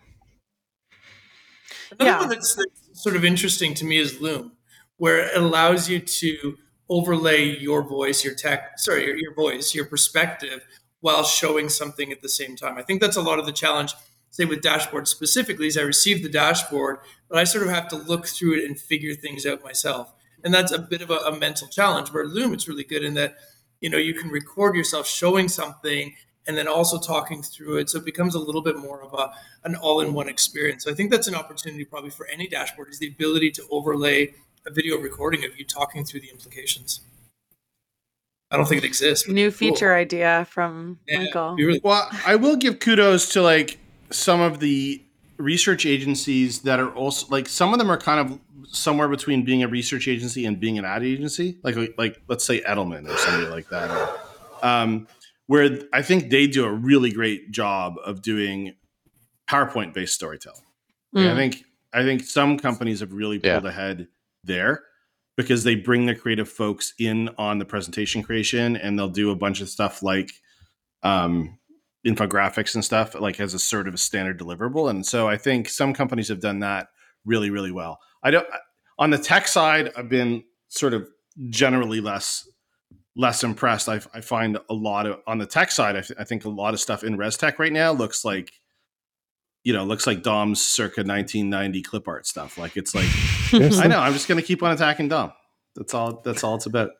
Another 1.93 2.11
Yeah. 2.11 2.19
one 2.21 2.29
that's, 2.29 2.55
that's 2.55 3.03
sort 3.03 3.17
of 3.17 3.25
interesting 3.25 3.75
to 3.75 3.85
me 3.85 3.99
is 3.99 4.21
Loom, 4.21 4.53
where 4.97 5.27
it 5.27 5.37
allows 5.37 5.89
you 5.89 6.01
to 6.01 6.57
overlay 6.89 7.59
your 7.59 7.83
voice, 7.83 8.25
your 8.25 8.35
tech, 8.35 8.79
sorry, 8.79 9.07
your, 9.07 9.17
your 9.17 9.35
voice, 9.35 9.75
your 9.75 9.87
perspective, 9.87 10.67
while 11.01 11.25
showing 11.25 11.69
something 11.69 12.13
at 12.13 12.23
the 12.23 12.29
same 12.29 12.57
time. 12.57 12.79
I 12.79 12.83
think 12.83 13.01
that's 13.01 13.17
a 13.17 13.23
lot 13.23 13.39
of 13.39 13.47
the 13.47 13.53
challenge, 13.53 13.95
say 14.31 14.45
with 14.45 14.63
dashboards 14.63 15.09
specifically, 15.09 15.67
is 15.67 15.77
I 15.79 15.83
receive 15.83 16.23
the 16.23 16.29
dashboard, 16.29 16.99
but 17.29 17.39
I 17.39 17.45
sort 17.45 17.67
of 17.67 17.71
have 17.73 17.89
to 17.89 17.97
look 17.97 18.27
through 18.27 18.59
it 18.59 18.65
and 18.65 18.79
figure 18.79 19.15
things 19.15 19.47
out 19.47 19.63
myself. 19.63 20.13
And 20.43 20.53
that's 20.53 20.73
a 20.73 20.79
bit 20.79 21.01
of 21.03 21.11
a, 21.11 21.17
a 21.17 21.39
mental 21.39 21.69
challenge. 21.69 22.13
Where 22.13 22.27
Loom, 22.27 22.53
it's 22.53 22.69
really 22.69 22.85
good 22.85 23.03
in 23.03 23.15
that, 23.15 23.37
you 23.81 23.89
know, 23.91 23.99
you 23.99 24.15
can 24.15 24.31
record 24.31 24.77
yourself 24.77 25.07
showing 25.07 25.49
something 25.49 26.15
and 26.47 26.57
then 26.57 26.69
also 26.69 26.99
talking 26.99 27.43
through 27.43 27.79
it. 27.79 27.89
So 27.91 27.99
it 27.99 28.05
becomes 28.05 28.35
a 28.35 28.39
little 28.39 28.61
bit 28.63 28.77
more 28.77 29.01
of 29.03 29.15
a 29.15 29.33
an 29.65 29.75
all-in-one 29.77 30.29
experience. 30.29 30.85
So 30.85 30.91
I 30.91 30.95
think 30.95 31.11
that's 31.11 31.27
an 31.29 31.35
opportunity 31.35 31.85
probably 31.85 32.11
for 32.11 32.27
any 32.27 32.47
dashboard 32.49 32.89
is 32.91 32.99
the 32.99 33.09
ability 33.09 33.51
to 33.53 33.63
overlay 33.71 34.35
a 34.67 34.71
video 34.71 34.99
recording 34.99 35.45
of 35.45 35.59
you 35.59 35.65
talking 35.65 36.05
through 36.05 36.21
the 36.21 36.31
implications. 36.31 37.01
I 38.51 38.57
don't 38.57 38.67
think 38.67 38.83
it 38.85 38.87
exists. 38.87 39.27
New 39.29 39.49
it's 39.49 39.59
cool. 39.59 39.71
feature 39.71 39.95
idea 39.95 40.47
from 40.51 40.99
Yeah, 41.09 41.21
Michael. 41.25 41.57
really- 41.57 41.81
Well, 41.83 42.09
I 42.27 42.37
will 42.37 42.57
give 42.57 42.79
kudos 42.79 43.31
to 43.31 43.43
like 43.43 43.79
some 44.11 44.41
of 44.41 44.61
the 44.61 45.03
research 45.39 45.85
agencies 45.85 46.61
that 46.61 46.79
are 46.79 46.91
also 46.91 47.27
like 47.31 47.49
some 47.49 47.73
of 47.73 47.79
them 47.81 47.91
are 47.91 47.97
kind 47.99 48.21
of 48.21 48.39
somewhere 48.73 49.09
between 49.09 49.45
being 49.45 49.63
a 49.65 49.69
research 49.69 50.07
agency 50.07 50.47
and 50.47 50.61
being 50.61 50.79
an 50.79 50.85
ad 50.85 51.03
agency, 51.03 51.59
like 51.65 51.77
like 51.99 52.21
let's 52.29 52.45
say 52.45 52.61
Edelman 52.61 53.09
or 53.13 53.17
somebody 53.17 53.47
like 53.49 53.69
that, 53.71 53.91
or, 53.91 54.67
um, 54.67 55.09
where 55.47 55.79
I 55.93 56.03
think 56.03 56.31
they 56.31 56.47
do 56.47 56.65
a 56.65 56.73
really 56.73 57.11
great 57.13 57.51
job 57.51 57.95
of 58.05 58.23
doing 58.23 58.75
PowerPoint 59.49 59.93
based 59.95 60.15
storytelling. 60.15 60.63
Like, 61.13 61.27
I 61.27 61.31
Mm. 61.31 61.37
think 61.37 61.65
I 61.93 62.03
think 62.03 62.25
some 62.25 62.59
companies 62.59 62.99
have 63.01 63.13
really 63.13 63.41
Yeah. 63.43 63.55
pulled 63.61 63.67
ahead 63.67 64.09
there 64.43 64.83
because 65.37 65.63
they 65.63 65.77
bring 65.77 66.07
the 66.07 66.15
creative 66.15 66.49
folks 66.49 66.93
in 66.99 67.29
on 67.39 67.59
the 67.59 67.65
presentation 67.65 68.23
creation 68.25 68.77
and 68.77 68.99
they'll 68.99 69.09
do 69.09 69.31
a 69.31 69.37
bunch 69.37 69.61
of 69.61 69.69
stuff 69.69 70.03
like 70.03 70.31
um, 71.05 71.57
infographics 72.07 72.75
and 72.75 72.85
stuff 72.85 73.15
like 73.15 73.39
as 73.39 73.55
a 73.55 73.59
sort 73.59 73.87
of 73.87 73.95
a 73.95 73.99
standard 73.99 74.39
deliverable. 74.41 74.91
And 74.91 75.07
so 75.07 75.29
I 75.29 75.37
think 75.37 75.69
some 75.69 75.95
companies 75.95 76.29
have 76.29 76.41
done 76.41 76.61
that 76.61 76.89
really 77.25 77.51
really 77.51 77.71
well. 77.71 78.01
I 78.23 78.31
don't 78.33 78.47
on 78.99 79.11
the 79.11 79.19
tech 79.19 79.47
side 79.47 79.93
I've 79.97 80.09
been 80.09 80.43
sort 80.69 80.95
of 80.95 81.09
generally 81.51 82.01
less 82.01 82.49
less 83.16 83.44
impressed. 83.44 83.88
I, 83.88 84.00
I 84.12 84.20
find 84.20 84.59
a 84.68 84.74
lot 84.74 85.07
of 85.07 85.20
on 85.27 85.38
the 85.38 85.46
tech 85.46 85.70
side 85.70 85.96
I, 85.96 86.00
th- 86.00 86.18
I 86.18 86.24
think 86.24 86.44
a 86.44 86.48
lot 86.48 86.74
of 86.74 86.81
stuff 86.81 87.05
in 87.05 87.16
res 87.16 87.37
tech 87.37 87.59
right 87.59 87.72
now 87.72 87.92
looks 87.92 88.24
like 88.24 88.50
you 89.64 89.72
know, 89.72 89.85
looks 89.85 90.07
like 90.07 90.22
Dom's 90.22 90.62
circa 90.62 91.00
1990 91.00 91.83
clip 91.83 92.07
art 92.07 92.27
stuff. 92.27 92.59
Like 92.59 92.77
it's 92.77 92.94
like 92.94 93.09
I 93.83 93.87
know. 93.88 93.98
I'm 93.98 94.12
just 94.12 94.29
going 94.29 94.40
to 94.40 94.46
keep 94.46 94.62
on 94.62 94.70
attacking 94.70 95.09
Dom. 95.09 95.33
That's 95.74 95.94
all. 95.94 96.20
That's 96.22 96.44
all 96.44 96.57
it's 96.57 96.66
about. 96.66 96.90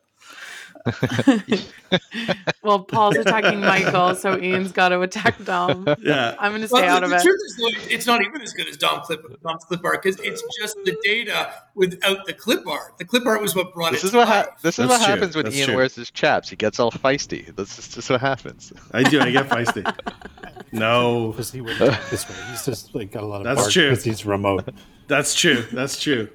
well, 2.63 2.81
Paul's 2.81 3.17
attacking 3.17 3.61
Michael, 3.61 4.15
so 4.15 4.39
Ian's 4.39 4.73
got 4.73 4.91
to 4.91 5.01
attack 5.01 5.43
Dom. 5.45 5.87
Yeah. 6.01 6.35
I'm 6.39 6.53
going 6.53 6.63
to 6.63 6.69
Well, 6.71 6.81
stay 6.83 6.87
the, 6.89 6.89
out 6.89 7.03
of 7.05 7.11
the 7.11 7.17
it. 7.17 7.23
truth 7.23 7.41
is, 7.47 7.57
though, 7.57 7.95
it's 7.95 8.07
not 8.07 8.23
even 8.23 8.41
as 8.43 8.53
good 8.53 8.69
as 8.69 8.77
Dom 8.77 9.01
Clip, 9.03 9.23
Dom's 9.43 9.65
clip 9.65 9.85
art 9.85 10.03
because 10.03 10.21
it's 10.21 10.43
just 10.61 10.77
the 10.85 10.97
data 11.03 11.55
without 11.75 12.27
the 12.27 12.33
clip 12.33 12.67
art. 12.67 12.99
The 12.99 13.05
clip 13.05 13.27
art 13.27 13.41
was 13.41 13.55
what 13.55 13.73
brought 13.75 13.93
this 13.93 14.03
it 14.05 14.07
is 14.07 14.11
to 14.13 14.19
what 14.19 14.29
life. 14.29 14.47
ha- 14.47 14.57
this 14.63 14.79
is 14.79 14.89
That's 14.89 15.01
what 15.01 15.07
true. 15.07 15.15
happens 15.15 15.37
when 15.37 15.45
That's 15.47 15.57
Ian 15.57 15.67
true. 15.69 15.77
wears 15.77 15.95
his 15.95 16.11
chaps. 16.11 16.51
He 16.51 16.57
gets 16.57 16.79
all 16.81 16.91
feisty. 16.91 17.55
That's 17.57 17.77
just, 17.77 17.95
just 17.95 18.11
what 18.11 18.21
happens. 18.21 18.73
I 18.93 19.03
do. 19.05 19.21
I 19.21 19.31
get 19.31 19.49
feisty. 19.49 19.85
No, 20.73 21.29
Because 21.31 21.53
he 21.53 21.61
would 21.61 21.77
this 21.77 22.29
way. 22.29 22.35
He's 22.51 22.65
just 22.65 22.93
like 22.97 23.13
got 23.13 23.23
a 23.23 23.27
lot 23.27 23.47
of 23.47 23.57
That's 23.57 23.73
true. 23.73 23.91
because 23.91 24.03
he's 24.03 24.27
remote. 24.27 24.69
that's 25.07 25.33
true. 25.33 25.63
That's 25.73 26.01
true. 26.03 26.29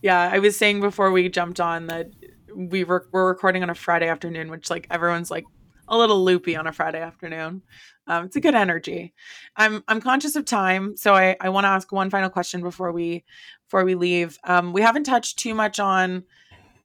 Yeah, 0.00 0.30
I 0.32 0.40
was 0.40 0.56
saying 0.56 0.80
before 0.80 1.12
we 1.12 1.28
jumped 1.28 1.60
on 1.60 1.86
that 1.86 2.10
we 2.54 2.84
were 2.84 3.08
we're 3.12 3.28
recording 3.28 3.62
on 3.62 3.70
a 3.70 3.74
Friday 3.74 4.08
afternoon, 4.08 4.50
which 4.50 4.70
like 4.70 4.86
everyone's 4.90 5.30
like 5.30 5.44
a 5.88 5.96
little 5.96 6.24
loopy 6.24 6.56
on 6.56 6.66
a 6.66 6.72
Friday 6.72 7.00
afternoon. 7.00 7.62
Um, 8.06 8.24
it's 8.24 8.36
a 8.36 8.40
good 8.40 8.54
energy. 8.54 9.12
I'm 9.56 9.84
I'm 9.88 10.00
conscious 10.00 10.36
of 10.36 10.44
time, 10.44 10.96
so 10.96 11.14
I 11.14 11.36
I 11.40 11.48
want 11.50 11.64
to 11.64 11.68
ask 11.68 11.92
one 11.92 12.10
final 12.10 12.30
question 12.30 12.62
before 12.62 12.92
we 12.92 13.24
before 13.66 13.84
we 13.84 13.94
leave. 13.94 14.38
Um, 14.44 14.72
we 14.72 14.82
haven't 14.82 15.04
touched 15.04 15.38
too 15.38 15.54
much 15.54 15.78
on 15.78 16.24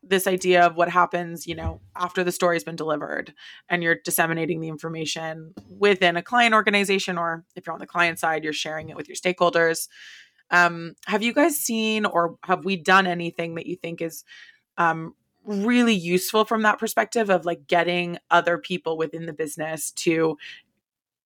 this 0.10 0.28
idea 0.28 0.66
of 0.66 0.76
what 0.76 0.90
happens, 0.90 1.46
you 1.48 1.56
know, 1.56 1.82
after 1.96 2.24
the 2.24 2.32
story's 2.32 2.64
been 2.64 2.76
delivered 2.76 3.34
and 3.68 3.84
you're 3.84 3.98
disseminating 4.06 4.62
the 4.62 4.70
information 4.70 5.54
within 5.70 6.16
a 6.16 6.24
client 6.24 6.54
organization, 6.54 7.18
or 7.18 7.44
if 7.56 7.66
you're 7.66 7.74
on 7.74 7.80
the 7.80 7.88
client 7.88 8.20
side, 8.20 8.44
you're 8.44 8.54
sharing 8.54 8.90
it 8.90 8.96
with 8.96 9.10
your 9.10 9.16
stakeholders. 9.16 9.88
Um, 10.50 10.94
have 11.08 11.24
you 11.24 11.34
guys 11.34 11.58
seen 11.58 12.06
or 12.06 12.38
have 12.44 12.64
we 12.64 12.78
done 12.78 13.06
anything 13.06 13.56
that 13.56 13.66
you 13.66 13.76
think 13.76 14.02
is 14.02 14.24
um, 14.78 15.14
really 15.48 15.94
useful 15.94 16.46
from 16.46 16.62
that 16.64 16.80
perspective 16.80 17.30
of 17.30 17.46
like 17.46 17.68
getting 17.68 18.18
other 18.30 18.58
people 18.58 18.98
within 18.98 19.26
the 19.26 19.34
business 19.34 19.92
to 19.92 20.38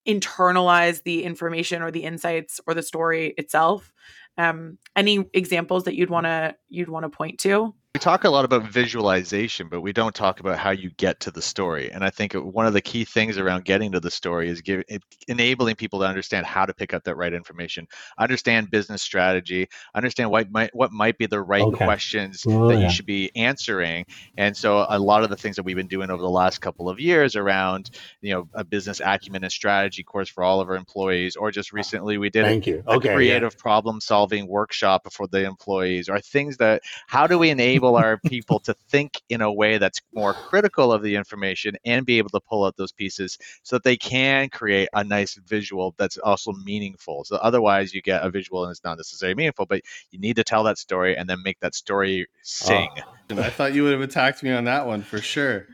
internalize 0.08 1.04
the 1.04 1.24
information 1.24 1.82
or 1.82 1.92
the 1.92 2.04
insights 2.04 2.60
or 2.68 2.74
the 2.74 2.84
story 2.84 3.34
itself? 3.38 3.94
Um, 4.42 4.78
any 4.96 5.26
examples 5.34 5.84
that 5.86 5.96
you'd 5.96 6.10
want 6.10 6.26
to 6.26 6.56
you'd 6.70 6.90
want 6.90 7.04
to 7.04 7.10
point 7.10 7.40
to? 7.42 7.74
We 7.94 8.00
talk 8.00 8.24
a 8.24 8.30
lot 8.30 8.46
about 8.46 8.64
visualization, 8.72 9.68
but 9.68 9.82
we 9.82 9.92
don't 9.92 10.16
talk 10.16 10.40
about 10.40 10.58
how 10.58 10.70
you 10.72 10.92
get 10.96 11.20
to 11.22 11.32
the 11.32 11.42
story. 11.42 11.92
And 11.92 12.06
I 12.06 12.10
think 12.10 12.32
one 12.32 12.66
of 12.66 12.72
the 12.72 12.80
key 12.80 13.04
things 13.04 13.38
around 13.38 13.66
getting 13.66 13.92
to 13.92 14.00
the 14.00 14.10
story 14.10 14.48
is 14.48 14.62
give, 14.62 14.82
it, 14.88 15.04
enabling 15.28 15.76
people 15.76 16.00
to 16.00 16.06
understand 16.06 16.46
how 16.46 16.66
to 16.66 16.74
pick 16.74 16.94
up 16.94 17.04
that 17.04 17.18
right 17.18 17.34
information, 17.34 17.86
understand 18.18 18.72
business 18.72 19.02
strategy, 19.02 19.68
understand 19.94 20.32
what 20.32 20.50
might 20.52 20.70
what 20.74 20.94
might 20.94 21.18
be 21.18 21.26
the 21.26 21.42
right 21.42 21.62
Okay. 21.64 21.84
questions 21.84 22.46
Oh, 22.48 22.70
that 22.70 22.76
yeah. 22.78 22.86
you 22.86 22.90
should 22.90 23.06
be 23.06 23.30
answering. 23.36 24.06
And 24.38 24.56
so 24.56 24.86
a 24.88 24.98
lot 24.98 25.26
of 25.26 25.30
the 25.30 25.36
things 25.36 25.58
that 25.58 25.64
we've 25.64 25.76
been 25.76 25.88
doing 25.88 26.10
over 26.10 26.22
the 26.22 26.30
last 26.30 26.62
couple 26.62 26.88
of 26.88 26.98
years 26.98 27.36
around, 27.36 27.90
you 28.22 28.34
know, 28.34 28.48
a 28.54 28.64
business 28.64 29.02
acumen 29.04 29.44
and 29.44 29.52
strategy 29.52 30.02
course 30.02 30.30
for 30.30 30.46
all 30.46 30.62
of 30.62 30.70
our 30.70 30.78
employees, 30.78 31.36
or 31.36 31.52
just 31.52 31.74
recently 31.74 32.18
we 32.18 32.30
did 32.30 32.46
a 32.46 32.48
Thank 32.48 32.68
you. 32.68 32.84
a 32.88 32.92
Okay. 32.94 33.10
yeah. 33.10 33.16
creative 33.16 33.58
problem 33.58 34.00
solving 34.00 34.31
workshop 34.40 35.12
for 35.12 35.28
the 35.28 35.46
employees 35.46 36.10
or 36.10 36.20
things 36.20 36.58
that 36.58 36.82
how 37.08 37.28
do 37.28 37.38
we 37.38 37.50
enable 37.50 37.96
our 37.96 38.18
people 38.26 38.60
to 38.60 38.74
think 38.90 39.22
in 39.30 39.42
a 39.42 39.52
way 39.52 39.78
that's 39.78 40.02
more 40.14 40.34
critical 40.34 40.92
of 40.92 41.02
the 41.02 41.16
information 41.16 41.76
and 41.86 42.06
be 42.06 42.18
able 42.18 42.30
to 42.30 42.40
pull 42.40 42.66
out 42.66 42.76
those 42.78 42.92
pieces 42.92 43.38
so 43.64 43.76
that 43.76 43.84
they 43.84 43.98
can 43.98 44.50
create 44.50 44.90
a 44.94 45.04
nice 45.04 45.36
visual 45.48 45.94
that's 45.98 46.18
also 46.18 46.52
meaningful 46.64 47.24
so 47.24 47.36
otherwise 47.38 47.94
you 47.94 48.02
get 48.02 48.24
a 48.24 48.30
visual 48.30 48.64
and 48.64 48.72
it's 48.72 48.84
not 48.84 48.98
necessarily 48.98 49.36
meaningful 49.36 49.66
but 49.66 49.82
you 50.12 50.20
need 50.20 50.36
to 50.36 50.44
tell 50.44 50.64
that 50.64 50.78
story 50.78 51.16
and 51.16 51.30
then 51.30 51.42
make 51.44 51.60
that 51.60 51.76
story 51.76 52.26
sing 52.42 52.90
Oh, 53.32 53.42
I 53.42 53.50
thought 53.50 53.74
you 53.74 53.84
would 53.84 53.94
have 53.94 54.02
attacked 54.02 54.44
me 54.44 54.52
on 54.52 54.66
that 54.66 54.86
one 54.86 55.04
for 55.04 55.20
sure. 55.20 55.68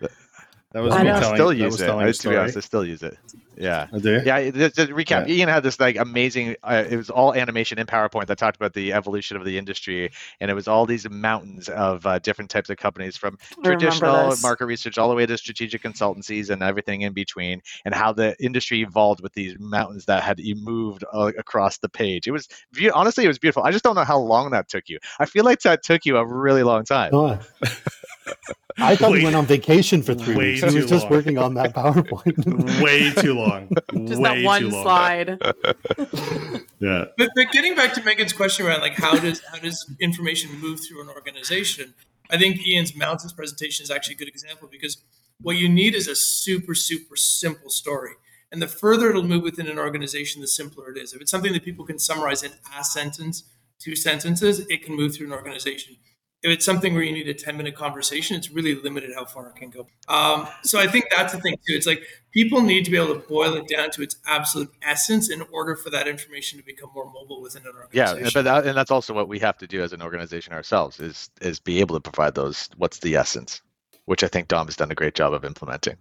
That 0.74 0.84
was 0.84 0.94
I 0.94 1.04
me. 1.04 1.10
I 1.10 1.20
telling. 1.20 1.36
still 1.36 1.48
that 1.50 1.56
use 1.56 1.72
was 1.72 1.82
it 1.82 1.86
telling 1.86 2.06
I, 2.06 2.10
a 2.10 2.14
to 2.14 2.30
be 2.30 2.36
honest 2.36 2.58
I 2.58 2.60
still 2.60 2.86
use 2.86 3.04
it 3.04 3.18
yeah 3.58 3.88
I. 3.92 4.24
Yeah, 4.26 4.50
just, 4.52 4.76
just 4.76 4.92
recap. 4.92 5.28
Yeah. 5.28 5.36
Ian 5.36 5.50
had 5.50 5.64
this 5.64 5.80
like 5.80 5.98
amazing. 5.98 6.56
Uh, 6.64 6.84
it 6.90 6.96
was 6.96 7.10
all 7.10 7.34
animation 7.34 7.80
in 7.80 7.86
PowerPoint 7.86 8.28
that 8.28 8.38
talked 8.38 8.58
about 8.58 8.74
the 8.74 8.94
evolution 8.94 9.38
of 9.38 9.46
the 9.46 9.58
industry, 9.58 10.12
and 10.40 10.52
it 10.52 10.54
was 10.54 10.68
all 10.68 10.86
these 10.86 11.10
mountains 11.10 11.70
of 11.70 12.06
uh, 12.06 12.20
different 12.20 12.50
types 12.50 12.70
of 12.70 12.78
companies, 12.78 13.18
from 13.18 13.38
I 13.60 13.62
traditional 13.64 14.36
market 14.42 14.66
research 14.66 14.98
all 14.98 15.10
the 15.10 15.16
way 15.16 15.26
to 15.26 15.38
strategic 15.38 15.84
consultancies 15.84 16.50
and 16.50 16.62
everything 16.62 17.02
in 17.02 17.14
between, 17.14 17.62
and 17.86 17.94
how 17.94 18.14
the 18.14 18.36
industry 18.44 18.82
evolved 18.82 19.22
with 19.22 19.34
these 19.34 19.58
mountains 19.60 20.06
that 20.06 20.24
had 20.24 20.40
moved 20.56 21.04
uh, 21.14 21.32
across 21.38 21.78
the 21.78 21.90
page. 21.90 22.28
It 22.28 22.32
was 22.32 22.48
beau- 22.74 22.92
honestly, 22.94 23.26
it 23.26 23.28
was 23.28 23.40
beautiful. 23.40 23.64
I 23.64 23.72
just 23.72 23.84
don't 23.84 23.96
know 23.96 24.04
how 24.04 24.20
long 24.20 24.52
that 24.52 24.70
took 24.70 24.90
you. 24.90 25.00
I 25.20 25.26
feel 25.26 25.44
like 25.44 25.60
that 25.62 25.84
took 25.84 26.06
you 26.06 26.18
a 26.18 26.26
really 26.26 26.64
long 26.64 26.84
time. 26.84 27.12
Oh. 27.14 27.40
I 28.80 28.96
thought 28.96 29.12
Way- 29.12 29.20
he 29.20 29.24
went 29.24 29.36
on 29.36 29.46
vacation 29.46 30.04
for 30.04 30.14
three 30.14 30.36
way 30.36 30.52
weeks. 30.52 30.60
He 30.60 30.66
was 30.80 30.86
too 30.86 30.90
just 30.90 31.10
working 31.10 31.38
on 31.38 31.56
that 31.56 31.74
PowerPoint. 31.74 32.82
Way 32.84 33.12
too 33.12 33.34
long. 33.34 33.70
Just 34.08 34.22
Way 34.22 34.42
that 34.42 34.46
one 34.46 34.62
too 34.62 34.70
long. 34.70 34.84
slide. 34.84 35.42
Yeah. 36.80 37.06
But, 37.18 37.32
but 37.36 37.52
getting 37.52 37.74
back 37.74 37.94
to 37.94 38.04
Meagan's 38.04 38.34
question 38.34 38.66
around 38.68 38.82
like 38.82 38.94
how 38.94 39.18
does 39.18 39.42
how 39.52 39.58
does 39.58 39.92
information 40.00 40.60
move 40.60 40.80
through 40.80 41.02
an 41.02 41.10
organization? 41.10 41.96
I 42.30 42.38
think 42.38 42.66
Ian's 42.68 42.96
mountains 42.96 43.34
presentation 43.34 43.84
is 43.84 43.90
actually 43.90 44.14
a 44.16 44.18
good 44.20 44.28
example 44.28 44.68
because 44.72 44.98
what 45.42 45.58
you 45.58 45.70
need 45.70 45.96
is 45.96 46.08
a 46.08 46.16
super 46.16 46.76
super 46.76 47.16
simple 47.16 47.72
story, 47.72 48.12
and 48.52 48.62
the 48.62 48.68
further 48.68 49.10
it'll 49.10 49.24
move 49.24 49.42
within 49.42 49.68
an 49.68 49.80
organization, 49.80 50.42
the 50.42 50.48
simpler 50.48 50.92
it 50.92 51.00
is. 51.00 51.14
If 51.14 51.22
it's 51.22 51.32
something 51.32 51.54
that 51.54 51.64
people 51.64 51.84
can 51.84 51.98
summarize 51.98 52.44
in 52.44 52.52
a 52.78 52.84
sentence, 52.84 53.44
two 53.80 53.96
sentences, 53.96 54.60
it 54.70 54.84
can 54.84 54.96
move 54.96 55.16
through 55.16 55.28
an 55.28 55.34
organization. 55.34 55.96
If 56.44 56.52
it's 56.52 56.66
something 56.66 56.94
where 56.94 57.02
you 57.04 57.12
need 57.12 57.28
a 57.28 57.34
10 57.34 57.58
minute 57.58 57.76
conversation, 57.76 58.38
it's 58.38 58.52
really 58.52 58.76
limited 58.76 59.12
how 59.16 59.26
far 59.26 59.48
it 59.50 59.56
can 59.56 59.70
go. 59.70 59.88
Um, 60.08 60.48
so 60.64 60.80
I 60.80 60.88
think 60.88 61.06
that's 61.16 61.34
the 61.34 61.40
thing 61.40 61.56
too. 61.56 61.76
It's 61.76 61.88
like 61.88 62.04
people 62.32 62.62
need 62.62 62.86
to 62.86 62.92
be 62.92 62.98
able 62.98 63.16
to 63.16 63.28
boil 63.28 63.56
it 63.56 63.68
down 63.68 63.90
to 63.92 64.04
its 64.04 64.18
absolute 64.28 64.70
essence 64.84 65.30
in 65.30 65.42
order 65.52 65.76
for 65.76 65.90
that 65.90 66.08
information 66.08 66.60
to 66.60 66.66
become 66.66 66.92
more 66.94 67.12
mobile 67.12 67.42
within 67.42 67.64
an 67.64 67.74
organization. 67.76 68.26
Yeah, 68.26 68.30
but 68.34 68.44
that, 68.44 68.68
and 68.68 68.78
that's 68.78 68.92
also 68.92 69.14
what 69.14 69.28
we 69.28 69.40
have 69.40 69.58
to 69.58 69.68
do 69.68 69.82
as 69.82 69.94
an 69.94 70.02
organization 70.02 70.54
ourselves 70.54 71.00
is 71.00 71.30
is 71.42 71.60
be 71.60 71.80
able 71.80 71.96
to 71.96 72.02
provide 72.02 72.36
those. 72.36 72.70
What's 72.78 73.00
the 73.00 73.16
essence? 73.16 73.62
Which 74.06 74.24
I 74.24 74.28
think 74.28 74.48
Dom 74.48 74.68
has 74.68 74.76
done 74.76 74.92
a 74.92 74.96
great 74.96 75.16
job 75.16 75.34
of 75.34 75.44
implementing. 75.44 75.98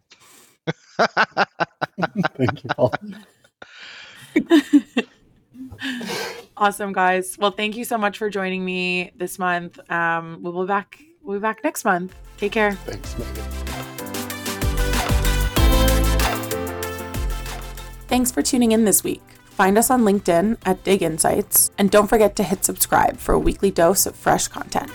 Thank 2.36 2.62
you, 2.62 2.70
Paul. 2.76 2.94
awesome, 6.56 6.92
guys. 6.92 7.36
Well, 7.38 7.50
thank 7.50 7.76
you 7.76 7.84
so 7.84 7.98
much 7.98 8.18
for 8.18 8.30
joining 8.30 8.64
me 8.64 9.12
this 9.16 9.38
month. 9.38 9.78
Um, 9.90 10.38
we'll 10.42 10.62
be 10.62 10.66
back. 10.66 11.02
We'll 11.22 11.38
be 11.38 11.42
back 11.42 11.62
next 11.64 11.84
month. 11.84 12.14
Take 12.36 12.52
care. 12.52 12.72
Thanks, 12.72 13.18
Meagan. 13.18 13.44
Thanks 18.08 18.30
for 18.30 18.42
tuning 18.42 18.72
in 18.72 18.84
this 18.84 19.02
week. 19.02 19.22
Find 19.44 19.76
us 19.78 19.90
on 19.90 20.02
LinkedIn 20.02 20.58
at 20.64 20.84
Dig 20.84 21.02
Insights, 21.02 21.70
and 21.78 21.90
don't 21.90 22.06
forget 22.06 22.36
to 22.36 22.42
hit 22.42 22.64
subscribe 22.64 23.16
for 23.16 23.32
a 23.32 23.38
weekly 23.38 23.70
dose 23.70 24.06
of 24.06 24.14
fresh 24.14 24.48
content. 24.48 24.90